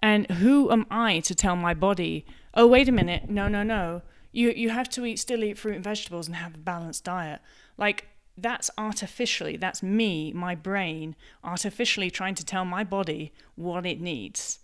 And 0.01 0.31
who 0.33 0.71
am 0.71 0.87
I 0.91 1.21
to 1.21 1.35
tell 1.35 1.57
my 1.57 1.75
body, 1.75 2.27
oh, 2.55 2.67
wait 2.67 2.89
a 2.89 2.93
minute, 2.93 3.31
no, 3.31 3.49
no, 3.49 3.63
no 3.63 4.03
you 4.33 4.51
you 4.51 4.71
have 4.71 4.89
to 4.91 5.05
eat 5.05 5.19
still 5.19 5.45
eat 5.45 5.59
fruit 5.59 5.77
and 5.77 5.85
vegetables 5.85 6.27
and 6.27 6.37
have 6.37 6.55
a 6.55 6.59
balanced 6.59 7.05
diet. 7.05 7.41
Like 7.77 8.09
that's 8.37 8.71
artificially, 8.79 9.57
that's 9.57 9.83
me, 9.83 10.33
my 10.33 10.55
brain, 10.55 11.17
artificially 11.43 12.11
trying 12.11 12.37
to 12.37 12.45
tell 12.45 12.65
my 12.65 12.85
body 12.85 13.33
what 13.57 13.85
it 13.85 14.01
needs. 14.01 14.61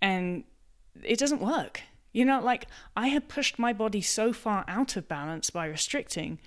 And 0.00 0.44
it 1.02 1.18
doesn't 1.18 1.40
work. 1.40 1.82
You 2.12 2.24
know, 2.24 2.40
like 2.40 2.66
I 2.96 3.08
had 3.08 3.28
pushed 3.28 3.58
my 3.58 3.72
body 3.72 4.00
so 4.00 4.32
far 4.32 4.64
out 4.68 4.96
of 4.96 5.08
balance 5.08 5.50
by 5.50 5.66
restricting 5.66 6.38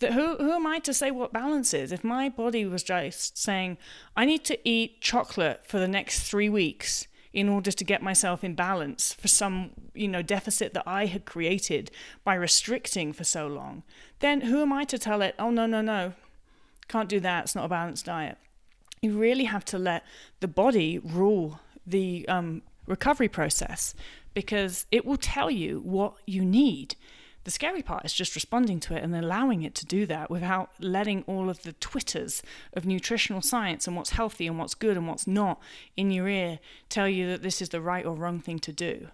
that 0.00 0.12
who, 0.12 0.36
who 0.36 0.52
am 0.52 0.66
I 0.66 0.78
to 0.80 0.94
say 0.94 1.10
what 1.10 1.32
balance 1.32 1.74
is? 1.74 1.92
If 1.92 2.04
my 2.04 2.28
body 2.28 2.64
was 2.64 2.82
just 2.82 3.36
saying, 3.36 3.78
I 4.16 4.24
need 4.24 4.44
to 4.44 4.68
eat 4.68 5.00
chocolate 5.00 5.62
for 5.66 5.78
the 5.78 5.88
next 5.88 6.22
three 6.22 6.48
weeks 6.48 7.06
in 7.32 7.48
order 7.48 7.70
to 7.70 7.84
get 7.84 8.02
myself 8.02 8.42
in 8.42 8.54
balance 8.54 9.12
for 9.12 9.28
some 9.28 9.70
you 9.94 10.08
know 10.08 10.22
deficit 10.22 10.72
that 10.74 10.84
I 10.86 11.06
had 11.06 11.24
created 11.24 11.90
by 12.24 12.34
restricting 12.34 13.12
for 13.12 13.24
so 13.24 13.46
long, 13.46 13.82
then 14.20 14.42
who 14.42 14.62
am 14.62 14.72
I 14.72 14.84
to 14.84 14.98
tell 14.98 15.22
it, 15.22 15.34
oh 15.38 15.50
no, 15.50 15.66
no, 15.66 15.80
no, 15.80 16.14
can't 16.88 17.08
do 17.08 17.20
that, 17.20 17.44
it's 17.44 17.54
not 17.54 17.66
a 17.66 17.68
balanced 17.68 18.06
diet. 18.06 18.38
You 19.02 19.16
really 19.16 19.44
have 19.44 19.64
to 19.66 19.78
let 19.78 20.04
the 20.40 20.48
body 20.48 20.98
rule 20.98 21.60
the 21.86 22.26
um, 22.28 22.62
recovery 22.86 23.28
process 23.28 23.94
because 24.34 24.86
it 24.90 25.04
will 25.04 25.16
tell 25.16 25.50
you 25.50 25.80
what 25.80 26.14
you 26.26 26.44
need. 26.44 26.96
The 27.44 27.50
scary 27.50 27.82
part 27.82 28.04
is 28.04 28.12
just 28.12 28.34
responding 28.34 28.78
to 28.80 28.94
it 28.94 29.02
and 29.02 29.14
allowing 29.14 29.62
it 29.62 29.74
to 29.76 29.86
do 29.86 30.04
that 30.06 30.30
without 30.30 30.70
letting 30.80 31.22
all 31.22 31.48
of 31.48 31.62
the 31.62 31.72
twitters 31.74 32.42
of 32.74 32.84
nutritional 32.84 33.40
science 33.40 33.86
and 33.86 33.96
what's 33.96 34.10
healthy 34.10 34.46
and 34.46 34.58
what's 34.58 34.74
good 34.74 34.96
and 34.96 35.08
what's 35.08 35.26
not 35.26 35.60
in 35.96 36.10
your 36.10 36.28
ear 36.28 36.58
tell 36.88 37.08
you 37.08 37.26
that 37.28 37.42
this 37.42 37.62
is 37.62 37.70
the 37.70 37.80
right 37.80 38.04
or 38.04 38.14
wrong 38.14 38.40
thing 38.40 38.58
to 38.58 38.72
do. 38.72 39.08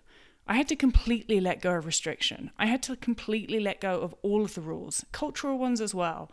I 0.47 0.57
had 0.57 0.69
to 0.69 0.77
completely 0.77 1.41
let 1.41 1.63
go 1.63 1.75
of 1.75 1.87
restriction. 1.87 2.51
I 2.59 2.67
had 2.67 2.83
to 2.85 2.97
completely 2.97 3.61
let 3.61 3.81
go 3.81 4.01
of 4.01 4.15
all 4.23 4.45
of 4.45 4.55
the 4.55 4.61
rules, 4.61 5.05
cultural 5.13 5.59
ones 5.59 5.81
as 5.81 5.95
well. 5.95 6.31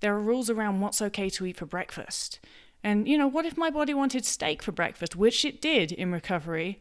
There 0.00 0.14
are 0.14 0.20
rules 0.20 0.50
around 0.50 0.80
what's 0.80 1.00
okay 1.02 1.30
to 1.30 1.46
eat 1.46 1.58
for 1.58 1.66
breakfast. 1.66 2.40
And, 2.82 3.06
you 3.06 3.16
know, 3.16 3.28
what 3.28 3.46
if 3.46 3.56
my 3.56 3.70
body 3.70 3.94
wanted 3.94 4.24
steak 4.24 4.62
for 4.62 4.72
breakfast, 4.72 5.14
which 5.14 5.44
it 5.44 5.60
did 5.60 5.92
in 5.92 6.10
recovery 6.10 6.80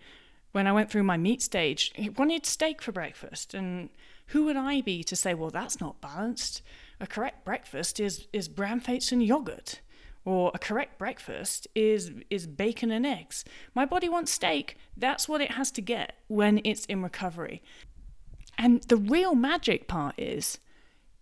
when 0.52 0.66
I 0.66 0.72
went 0.72 0.90
through 0.90 1.04
my 1.04 1.18
meat 1.18 1.44
stage? 1.44 1.92
It 1.96 2.18
wanted 2.18 2.48
steak 2.48 2.82
for 2.82 2.92
breakfast. 2.92 3.54
And 3.54 3.90
who 4.32 4.46
would 4.46 4.56
I 4.56 4.82
be 4.82 5.04
to 5.04 5.16
say, 5.16 5.34
well, 5.34 5.50
that's 5.50 5.82
not 5.82 6.00
balanced? 6.00 6.62
A 7.00 7.08
correct 7.08 7.44
breakfast 7.44 8.00
is, 8.00 8.28
is 8.32 8.48
Bran 8.48 8.80
Flakes 8.80 9.12
and 9.12 9.22
yogurt. 9.22 9.82
Or 10.24 10.52
a 10.54 10.60
correct 10.60 11.00
breakfast 11.00 11.68
is 11.74 12.12
is 12.30 12.46
bacon 12.46 12.92
and 12.92 13.08
eggs. 13.08 13.44
My 13.74 13.86
body 13.86 14.08
wants 14.08 14.32
steak. 14.32 14.78
That's 14.96 15.28
what 15.28 15.42
it 15.42 15.52
has 15.54 15.72
to 15.72 15.82
get 15.82 16.14
when 16.28 16.62
it's 16.64 16.86
in 16.86 17.02
recovery. 17.02 17.64
And 18.56 18.84
the 18.84 18.98
real 18.98 19.34
magic 19.34 19.88
part 19.88 20.14
is 20.20 20.60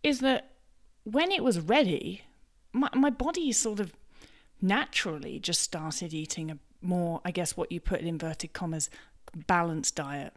is 0.04 0.20
that 0.20 0.52
when 1.06 1.32
it 1.32 1.46
was 1.46 1.62
ready, 1.62 2.24
my, 2.74 2.90
my 2.94 3.10
body 3.10 3.54
sort 3.54 3.80
of 3.80 3.94
naturally 4.62 5.40
just 5.40 5.62
started 5.62 6.14
eating 6.14 6.52
a 6.52 6.58
more, 6.82 7.22
I 7.24 7.32
guess, 7.32 7.56
what 7.56 7.72
you 7.72 7.80
put 7.80 8.02
in 8.02 8.08
inverted 8.08 8.52
commas, 8.52 8.90
balanced 9.48 9.96
diet 9.96 10.34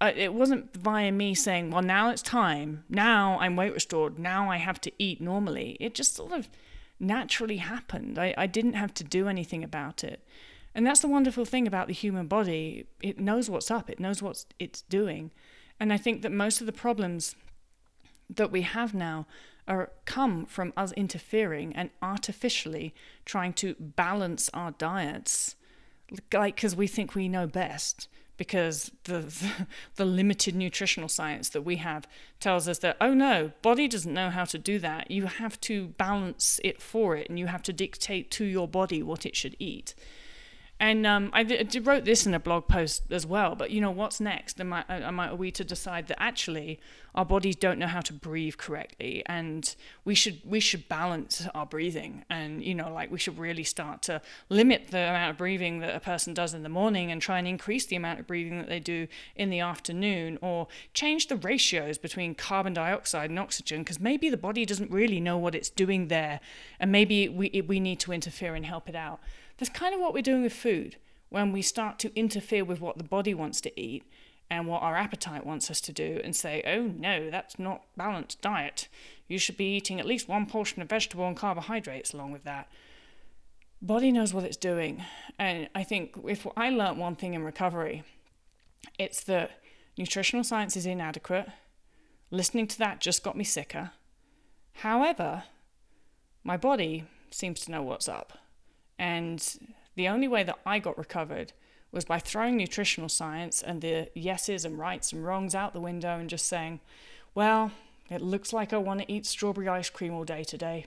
Uh, 0.00 0.12
it 0.14 0.34
wasn't 0.34 0.74
via 0.76 1.12
me 1.12 1.34
saying, 1.34 1.70
well, 1.70 1.82
now 1.82 2.10
it's 2.10 2.22
time. 2.22 2.84
Now 2.88 3.38
I'm 3.40 3.56
weight 3.56 3.72
restored. 3.72 4.18
Now 4.18 4.50
I 4.50 4.56
have 4.56 4.80
to 4.82 4.92
eat 4.98 5.20
normally. 5.20 5.76
It 5.80 5.94
just 5.94 6.14
sort 6.14 6.32
of 6.32 6.48
naturally 6.98 7.58
happened. 7.58 8.18
I, 8.18 8.34
I 8.36 8.46
didn't 8.46 8.74
have 8.74 8.92
to 8.94 9.04
do 9.04 9.28
anything 9.28 9.62
about 9.62 10.04
it. 10.04 10.26
And 10.74 10.86
that's 10.86 11.00
the 11.00 11.08
wonderful 11.08 11.44
thing 11.44 11.66
about 11.66 11.86
the 11.86 11.94
human 11.94 12.26
body. 12.26 12.86
It 13.00 13.20
knows 13.20 13.48
what's 13.48 13.70
up, 13.70 13.88
it 13.88 14.00
knows 14.00 14.20
what 14.20 14.44
it's 14.58 14.82
doing. 14.82 15.30
And 15.78 15.92
I 15.92 15.96
think 15.96 16.22
that 16.22 16.32
most 16.32 16.60
of 16.60 16.66
the 16.66 16.72
problems 16.72 17.36
that 18.28 18.50
we 18.50 18.62
have 18.62 18.94
now 18.94 19.26
are 19.66 19.92
come 20.04 20.44
from 20.44 20.72
us 20.76 20.92
interfering 20.92 21.74
and 21.74 21.90
artificially 22.02 22.94
trying 23.24 23.52
to 23.54 23.74
balance 23.78 24.50
our 24.52 24.72
diets 24.72 25.56
like 26.32 26.56
because 26.56 26.76
we 26.76 26.86
think 26.86 27.14
we 27.14 27.28
know 27.28 27.46
best 27.46 28.08
because 28.36 28.90
the, 29.04 29.32
the, 29.96 30.04
limited 30.04 30.54
nutritional 30.54 31.08
science 31.08 31.48
that 31.50 31.62
we 31.62 31.76
have 31.76 32.06
tells 32.40 32.68
us 32.68 32.78
that 32.78 32.96
oh 33.00 33.14
no 33.14 33.52
body 33.62 33.88
doesn't 33.88 34.14
know 34.14 34.30
how 34.30 34.44
to 34.44 34.58
do 34.58 34.78
that. 34.78 35.10
You 35.10 35.26
have 35.26 35.60
to 35.62 35.88
balance 35.88 36.60
it 36.64 36.80
for 36.80 37.16
it 37.16 37.28
and 37.28 37.38
you 37.38 37.46
have 37.46 37.62
to 37.64 37.72
dictate 37.72 38.30
to 38.32 38.44
your 38.44 38.68
body 38.68 39.02
what 39.02 39.24
it 39.26 39.36
should 39.36 39.56
eat 39.58 39.94
and 40.80 41.06
um, 41.06 41.30
I, 41.32 41.42
wrote 41.82 42.04
this 42.04 42.26
in 42.26 42.34
a 42.34 42.40
blog 42.40 42.66
post 42.66 43.04
as 43.10 43.24
well. 43.24 43.54
But 43.54 43.70
you 43.70 43.80
know, 43.80 43.90
what's 43.90 44.20
next? 44.20 44.60
Am 44.60 44.72
I, 44.72 44.84
am 44.88 45.20
I, 45.20 45.28
are 45.28 45.36
we 45.36 45.50
to 45.52 45.64
decide 45.64 46.08
that 46.08 46.20
actually 46.20 46.80
our 47.14 47.24
bodies 47.24 47.54
don't 47.54 47.78
know 47.78 47.86
how 47.86 48.00
to 48.00 48.12
breathe 48.12 48.56
correctly, 48.56 49.22
and 49.26 49.74
we 50.04 50.16
should 50.16 50.40
we 50.44 50.58
should 50.58 50.88
balance 50.88 51.46
our 51.54 51.64
breathing, 51.64 52.24
and 52.28 52.62
you 52.62 52.74
know, 52.74 52.92
like 52.92 53.12
we 53.12 53.20
should 53.20 53.38
really 53.38 53.62
start 53.62 54.02
to 54.02 54.20
limit 54.48 54.88
the 54.90 54.98
amount 54.98 55.30
of 55.30 55.38
breathing 55.38 55.78
that 55.78 55.94
a 55.94 56.00
person 56.00 56.34
does 56.34 56.54
in 56.54 56.64
the 56.64 56.68
morning, 56.68 57.12
and 57.12 57.22
try 57.22 57.38
and 57.38 57.46
increase 57.46 57.86
the 57.86 57.94
amount 57.94 58.18
of 58.18 58.26
breathing 58.26 58.58
that 58.58 58.68
they 58.68 58.80
do 58.80 59.06
in 59.36 59.50
the 59.50 59.60
afternoon, 59.60 60.38
or 60.42 60.66
change 60.92 61.28
the 61.28 61.36
ratios 61.36 61.98
between 61.98 62.34
carbon 62.34 62.74
dioxide 62.74 63.30
and 63.30 63.38
oxygen, 63.38 63.82
because 63.82 64.00
maybe 64.00 64.28
the 64.28 64.36
body 64.36 64.66
doesn't 64.66 64.90
really 64.90 65.20
know 65.20 65.38
what 65.38 65.54
it's 65.54 65.70
doing 65.70 66.08
there, 66.08 66.40
and 66.80 66.90
maybe 66.90 67.28
we 67.28 67.62
we 67.68 67.78
need 67.78 68.00
to 68.00 68.12
interfere 68.12 68.56
and 68.56 68.66
help 68.66 68.88
it 68.88 68.96
out. 68.96 69.20
That's 69.58 69.70
kind 69.70 69.94
of 69.94 70.00
what 70.00 70.14
we're 70.14 70.22
doing 70.22 70.42
with 70.42 70.52
food 70.52 70.96
when 71.28 71.52
we 71.52 71.62
start 71.62 71.98
to 72.00 72.16
interfere 72.18 72.64
with 72.64 72.80
what 72.80 72.98
the 72.98 73.04
body 73.04 73.34
wants 73.34 73.60
to 73.62 73.80
eat 73.80 74.04
and 74.50 74.66
what 74.68 74.82
our 74.82 74.96
appetite 74.96 75.46
wants 75.46 75.70
us 75.70 75.80
to 75.80 75.92
do 75.92 76.20
and 76.22 76.36
say, 76.36 76.62
oh 76.66 76.82
no, 76.82 77.30
that's 77.30 77.58
not 77.58 77.82
balanced 77.96 78.40
diet. 78.40 78.88
You 79.26 79.38
should 79.38 79.56
be 79.56 79.74
eating 79.76 79.98
at 79.98 80.06
least 80.06 80.28
one 80.28 80.46
portion 80.46 80.82
of 80.82 80.88
vegetable 80.88 81.26
and 81.26 81.36
carbohydrates 81.36 82.12
along 82.12 82.32
with 82.32 82.44
that. 82.44 82.68
Body 83.80 84.12
knows 84.12 84.32
what 84.32 84.44
it's 84.44 84.56
doing. 84.56 85.02
And 85.38 85.68
I 85.74 85.82
think 85.82 86.14
if 86.26 86.46
I 86.56 86.70
learnt 86.70 86.98
one 86.98 87.16
thing 87.16 87.34
in 87.34 87.42
recovery, 87.42 88.04
it's 88.98 89.24
that 89.24 89.50
nutritional 89.96 90.44
science 90.44 90.76
is 90.76 90.86
inadequate. 90.86 91.48
Listening 92.30 92.66
to 92.68 92.78
that 92.78 93.00
just 93.00 93.22
got 93.22 93.36
me 93.36 93.44
sicker. 93.44 93.92
However, 94.74 95.44
my 96.42 96.56
body 96.56 97.04
seems 97.30 97.60
to 97.60 97.70
know 97.70 97.82
what's 97.82 98.08
up. 98.08 98.38
And 98.98 99.74
the 99.96 100.08
only 100.08 100.28
way 100.28 100.42
that 100.42 100.58
I 100.64 100.78
got 100.78 100.98
recovered 100.98 101.52
was 101.92 102.04
by 102.04 102.18
throwing 102.18 102.56
nutritional 102.56 103.08
science 103.08 103.62
and 103.62 103.80
the 103.80 104.08
yeses 104.14 104.64
and 104.64 104.78
rights 104.78 105.12
and 105.12 105.24
wrongs 105.24 105.54
out 105.54 105.72
the 105.72 105.80
window 105.80 106.18
and 106.18 106.28
just 106.28 106.46
saying, 106.46 106.80
well, 107.34 107.70
it 108.10 108.20
looks 108.20 108.52
like 108.52 108.72
I 108.72 108.78
want 108.78 109.00
to 109.00 109.12
eat 109.12 109.26
strawberry 109.26 109.68
ice 109.68 109.90
cream 109.90 110.12
all 110.12 110.24
day 110.24 110.44
today, 110.44 110.86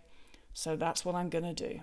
so 0.54 0.76
that's 0.76 1.06
what 1.06 1.16
I'm 1.16 1.30
going 1.30 1.46
to 1.46 1.54
do. 1.54 1.80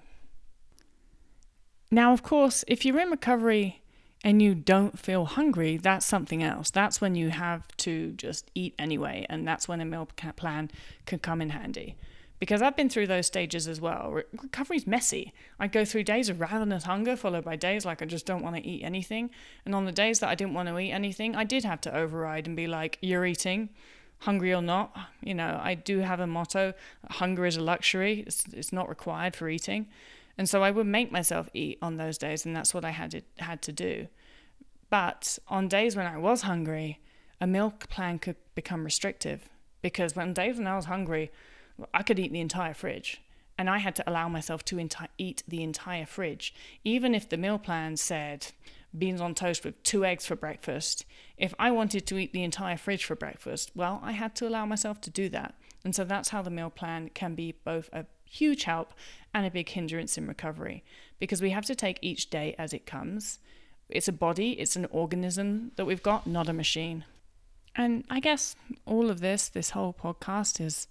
Now, 1.91 2.13
of 2.13 2.23
course, 2.23 2.65
if 2.69 2.85
you're 2.85 3.01
in 3.01 3.11
recovery 3.11 3.83
and 4.23 4.41
you 4.41 4.55
don't 4.55 4.99
feel 4.99 5.25
hungry, 5.25 5.77
that's 5.77 6.07
something 6.07 6.43
else. 6.43 6.71
That's 6.71 7.01
when 7.01 7.15
you 7.15 7.31
have 7.31 7.67
to 7.79 8.13
just 8.13 8.51
eat 8.55 8.75
anyway, 8.79 9.27
and 9.29 9.47
that's 9.47 9.69
when 9.69 9.81
a 9.81 9.85
meal 9.85 10.09
plan 10.37 10.71
can 11.07 11.19
come 11.19 11.41
in 11.41 11.51
handy 11.51 11.97
because 12.45 12.61
I've 12.61 12.77
been 12.77 12.91
through 12.91 13.07
those 13.07 13.27
stages 13.27 13.67
as 13.67 13.81
well. 13.81 14.11
Re- 14.11 14.23
recovery's 14.43 14.87
messy. 14.87 15.33
I 15.59 15.67
go 15.67 15.83
through 15.87 16.03
days 16.05 16.29
of 16.29 16.43
ravenous 16.43 16.85
hunger, 16.85 17.17
followed 17.17 17.43
by 17.43 17.57
days 17.57 17.87
like 17.87 18.03
I 18.03 18.05
just 18.05 18.27
don't 18.27 18.43
want 18.43 18.55
to 18.55 18.63
eat 18.63 18.83
anything. 18.83 19.31
And 19.65 19.75
on 19.75 19.87
the 19.87 19.93
days 19.93 20.21
that 20.21 20.29
I 20.29 20.35
didn't 20.35 20.53
want 20.53 20.69
to 20.69 20.79
eat 20.79 20.91
anything, 20.91 21.35
I 21.35 21.45
did 21.45 21.65
have 21.65 21.81
to 21.81 21.97
override 21.97 22.47
and 22.47 22.55
be 22.55 22.67
like, 22.67 22.99
"You're 23.01 23.25
eating." 23.25 23.71
Hungry 24.19 24.53
or 24.53 24.61
not, 24.61 24.95
you 25.23 25.33
know, 25.33 25.59
I 25.63 25.75
do 25.75 26.01
have 26.01 26.21
a 26.21 26.27
motto 26.27 26.75
hunger 27.13 27.47
is 27.47 27.57
a 27.57 27.63
luxury, 27.63 28.25
it's, 28.27 28.45
it's 28.53 28.73
not 28.75 28.91
required 28.91 29.35
for 29.35 29.49
eating. 29.49 29.89
And 30.37 30.47
so 30.47 30.63
I 30.63 30.71
would 30.71 30.87
make 30.87 31.11
myself 31.11 31.49
eat 31.55 31.79
on 31.81 31.97
those 31.97 32.19
days, 32.19 32.45
and 32.45 32.55
that's 32.55 32.75
what 32.75 32.85
I 32.85 32.91
had 32.91 33.11
to, 33.13 33.23
had 33.39 33.63
to 33.63 33.73
do. 33.73 34.09
But 34.91 35.39
on 35.49 35.69
days 35.69 35.97
when 35.97 36.07
I 36.07 36.19
was 36.19 36.43
hungry, 36.43 37.01
a 37.41 37.47
meal 37.47 37.71
plan 37.71 38.19
could 38.19 38.37
become 38.55 38.85
restrictive 38.85 39.49
because 39.81 40.15
when 40.15 40.35
days 40.35 40.59
when 40.59 40.67
I 40.67 40.77
was 40.77 40.87
hungry, 40.87 41.31
I 41.93 42.03
could 42.03 42.19
eat 42.19 42.33
the 42.33 42.41
entire 42.41 42.75
fridge 42.75 43.21
and 43.59 43.71
I 43.71 43.79
had 43.79 43.95
to 43.97 44.11
allow 44.11 44.29
myself 44.29 44.65
to 44.67 44.77
enti- 44.77 45.09
eat 45.19 45.43
the 45.47 45.63
entire 45.63 46.07
fridge. 46.07 46.55
Even 46.85 47.15
if 47.15 47.29
the 47.29 47.37
meal 47.37 47.59
plan 47.59 47.97
said 47.97 48.49
beans 48.97 49.21
on 49.21 49.35
toast 49.35 49.65
with 49.65 49.83
two 49.83 50.05
eggs 50.05 50.27
for 50.27 50.37
breakfast, 50.37 51.05
if 51.37 51.55
I 51.59 51.71
wanted 51.71 52.07
to 52.07 52.19
eat 52.19 52.33
the 52.33 52.45
entire 52.45 52.77
fridge 52.77 53.05
for 53.05 53.15
breakfast, 53.15 53.73
well, 53.75 54.01
I 54.03 54.13
had 54.13 54.35
to 54.37 54.49
allow 54.49 54.67
myself 54.67 55.01
to 55.03 55.11
do 55.11 55.29
that. 55.31 55.55
And 55.85 55.95
so 55.95 56.05
that's 56.05 56.31
how 56.31 56.43
the 56.43 56.51
meal 56.51 56.71
plan 56.71 57.11
can 57.15 57.35
be 57.35 57.55
both 57.65 57.91
a 57.93 58.07
huge 58.25 58.65
help 58.65 58.93
and 59.33 59.47
a 59.47 59.51
big 59.51 59.69
hindrance 59.69 60.19
in 60.19 60.27
recovery 60.27 60.83
because 61.19 61.43
we 61.43 61.51
have 61.51 61.67
to 61.67 61.75
take 61.75 61.99
each 62.03 62.31
day 62.31 62.55
as 62.59 62.73
it 62.73 62.87
comes. 62.87 63.39
It's 63.89 64.09
a 64.09 64.13
body, 64.13 64.53
it's 64.53 64.77
an 64.77 64.87
organism 64.91 65.73
that 65.77 65.85
we've 65.85 66.03
got, 66.03 66.27
not 66.27 66.49
a 66.49 66.53
machine. 66.53 67.05
And 67.77 68.05
I 68.09 68.21
guess 68.21 68.57
all 68.87 69.11
of 69.11 69.21
this, 69.21 69.49
this 69.49 69.71
whole 69.71 69.93
podcast 69.93 70.61
is 70.61 70.87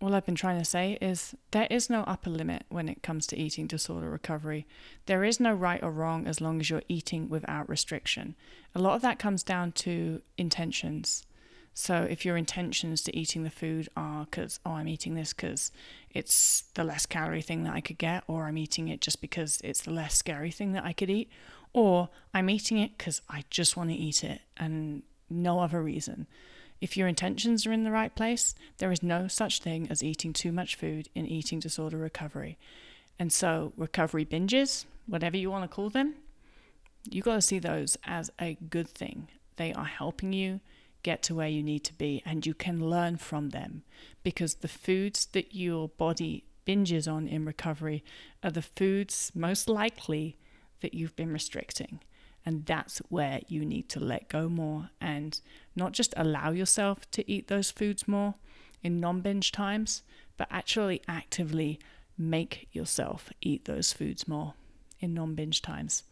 all 0.00 0.14
I've 0.14 0.24
been 0.24 0.34
trying 0.34 0.58
to 0.58 0.64
say 0.64 0.96
is 1.00 1.34
there 1.50 1.66
is 1.70 1.90
no 1.90 2.02
upper 2.02 2.30
limit 2.30 2.64
when 2.70 2.88
it 2.88 3.02
comes 3.02 3.26
to 3.28 3.38
eating 3.38 3.66
disorder 3.66 4.08
recovery. 4.08 4.66
There 5.06 5.24
is 5.24 5.38
no 5.38 5.52
right 5.52 5.82
or 5.82 5.90
wrong 5.90 6.26
as 6.26 6.40
long 6.40 6.58
as 6.58 6.70
you're 6.70 6.82
eating 6.88 7.28
without 7.28 7.68
restriction. 7.68 8.34
A 8.74 8.80
lot 8.80 8.96
of 8.96 9.02
that 9.02 9.18
comes 9.18 9.42
down 9.42 9.72
to 9.72 10.22
intentions. 10.38 11.26
So 11.74 12.02
if 12.02 12.24
your 12.24 12.36
intentions 12.36 13.02
to 13.02 13.16
eating 13.16 13.44
the 13.44 13.50
food 13.50 13.88
are 13.96 14.24
because, 14.24 14.58
oh, 14.64 14.72
I'm 14.72 14.88
eating 14.88 15.14
this 15.14 15.32
because 15.32 15.70
it's 16.10 16.64
the 16.74 16.84
less 16.84 17.06
calorie 17.06 17.42
thing 17.42 17.62
that 17.64 17.74
I 17.74 17.80
could 17.80 17.98
get, 17.98 18.24
or 18.26 18.44
I'm 18.44 18.58
eating 18.58 18.88
it 18.88 19.00
just 19.00 19.20
because 19.20 19.60
it's 19.62 19.82
the 19.82 19.92
less 19.92 20.14
scary 20.14 20.50
thing 20.50 20.72
that 20.72 20.84
I 20.84 20.92
could 20.92 21.10
eat, 21.10 21.30
or 21.72 22.08
I'm 22.34 22.50
eating 22.50 22.78
it 22.78 22.96
because 22.96 23.20
I 23.28 23.44
just 23.50 23.76
want 23.76 23.90
to 23.90 23.96
eat 23.96 24.24
it 24.24 24.40
and 24.56 25.02
no 25.28 25.60
other 25.60 25.82
reason. 25.82 26.26
If 26.80 26.96
your 26.96 27.08
intentions 27.08 27.66
are 27.66 27.72
in 27.72 27.84
the 27.84 27.90
right 27.90 28.14
place, 28.14 28.54
there 28.78 28.90
is 28.90 29.02
no 29.02 29.28
such 29.28 29.60
thing 29.60 29.88
as 29.90 30.02
eating 30.02 30.32
too 30.32 30.50
much 30.50 30.76
food 30.76 31.08
in 31.14 31.26
eating 31.26 31.60
disorder 31.60 31.98
recovery. 31.98 32.58
And 33.18 33.32
so, 33.32 33.72
recovery 33.76 34.24
binges, 34.24 34.86
whatever 35.06 35.36
you 35.36 35.50
want 35.50 35.70
to 35.70 35.74
call 35.74 35.90
them, 35.90 36.14
you 37.10 37.22
got 37.22 37.34
to 37.34 37.42
see 37.42 37.58
those 37.58 37.98
as 38.04 38.30
a 38.40 38.56
good 38.70 38.88
thing. 38.88 39.28
They 39.56 39.72
are 39.74 39.84
helping 39.84 40.32
you 40.32 40.60
get 41.02 41.22
to 41.24 41.34
where 41.34 41.48
you 41.48 41.62
need 41.62 41.84
to 41.84 41.94
be, 41.94 42.22
and 42.24 42.46
you 42.46 42.54
can 42.54 42.88
learn 42.88 43.16
from 43.16 43.50
them 43.50 43.82
because 44.22 44.56
the 44.56 44.68
foods 44.68 45.26
that 45.32 45.54
your 45.54 45.88
body 45.88 46.44
binges 46.66 47.10
on 47.10 47.26
in 47.26 47.44
recovery 47.44 48.04
are 48.42 48.50
the 48.50 48.62
foods 48.62 49.32
most 49.34 49.68
likely 49.68 50.36
that 50.80 50.94
you've 50.94 51.16
been 51.16 51.32
restricting. 51.32 52.00
And 52.44 52.64
that's 52.64 52.98
where 53.08 53.40
you 53.48 53.64
need 53.64 53.88
to 53.90 54.00
let 54.00 54.28
go 54.28 54.48
more 54.48 54.90
and 55.00 55.38
not 55.76 55.92
just 55.92 56.14
allow 56.16 56.50
yourself 56.50 57.10
to 57.12 57.30
eat 57.30 57.48
those 57.48 57.70
foods 57.70 58.08
more 58.08 58.34
in 58.82 58.98
non 58.98 59.20
binge 59.20 59.52
times, 59.52 60.02
but 60.36 60.48
actually 60.50 61.02
actively 61.06 61.78
make 62.16 62.68
yourself 62.72 63.30
eat 63.40 63.64
those 63.64 63.92
foods 63.92 64.26
more 64.26 64.54
in 65.00 65.14
non 65.14 65.34
binge 65.34 65.62
times. 65.62 66.04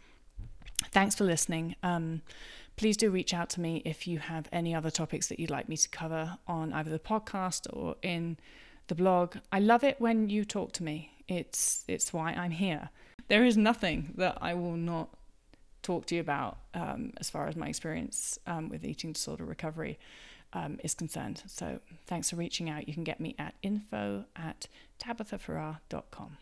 Thanks 0.92 1.14
for 1.14 1.24
listening. 1.24 1.76
Um, 1.82 2.22
please 2.76 2.96
do 2.96 3.10
reach 3.10 3.34
out 3.34 3.50
to 3.50 3.60
me 3.60 3.82
if 3.84 4.06
you 4.06 4.18
have 4.18 4.48
any 4.52 4.74
other 4.74 4.90
topics 4.90 5.26
that 5.28 5.40
you'd 5.40 5.50
like 5.50 5.68
me 5.68 5.76
to 5.76 5.88
cover 5.88 6.38
on 6.46 6.72
either 6.72 6.90
the 6.90 6.98
podcast 6.98 7.66
or 7.72 7.96
in 8.02 8.36
the 8.86 8.94
blog. 8.94 9.36
I 9.52 9.58
love 9.60 9.82
it 9.82 10.00
when 10.00 10.30
you 10.30 10.44
talk 10.44 10.72
to 10.72 10.84
me. 10.84 11.12
It's 11.26 11.84
it's 11.88 12.12
why 12.12 12.32
I'm 12.32 12.52
here. 12.52 12.90
There 13.28 13.44
is 13.44 13.56
nothing 13.56 14.14
that 14.16 14.38
I 14.40 14.54
will 14.54 14.76
not 14.76 15.10
talk 15.82 16.06
to 16.06 16.14
you 16.14 16.20
about 16.20 16.58
um, 16.74 17.12
as 17.18 17.30
far 17.30 17.46
as 17.48 17.56
my 17.56 17.68
experience 17.68 18.38
um, 18.46 18.68
with 18.68 18.84
eating 18.84 19.12
disorder 19.12 19.44
recovery 19.44 19.98
um, 20.52 20.78
is 20.82 20.94
concerned. 20.94 21.42
So 21.46 21.80
thanks 22.06 22.30
for 22.30 22.36
reaching 22.36 22.70
out. 22.70 22.88
You 22.88 22.94
can 22.94 23.04
get 23.04 23.20
me 23.20 23.34
at 23.38 23.54
info 23.62 24.24
at 24.36 24.66
tabithafarrar.com. 24.98 26.38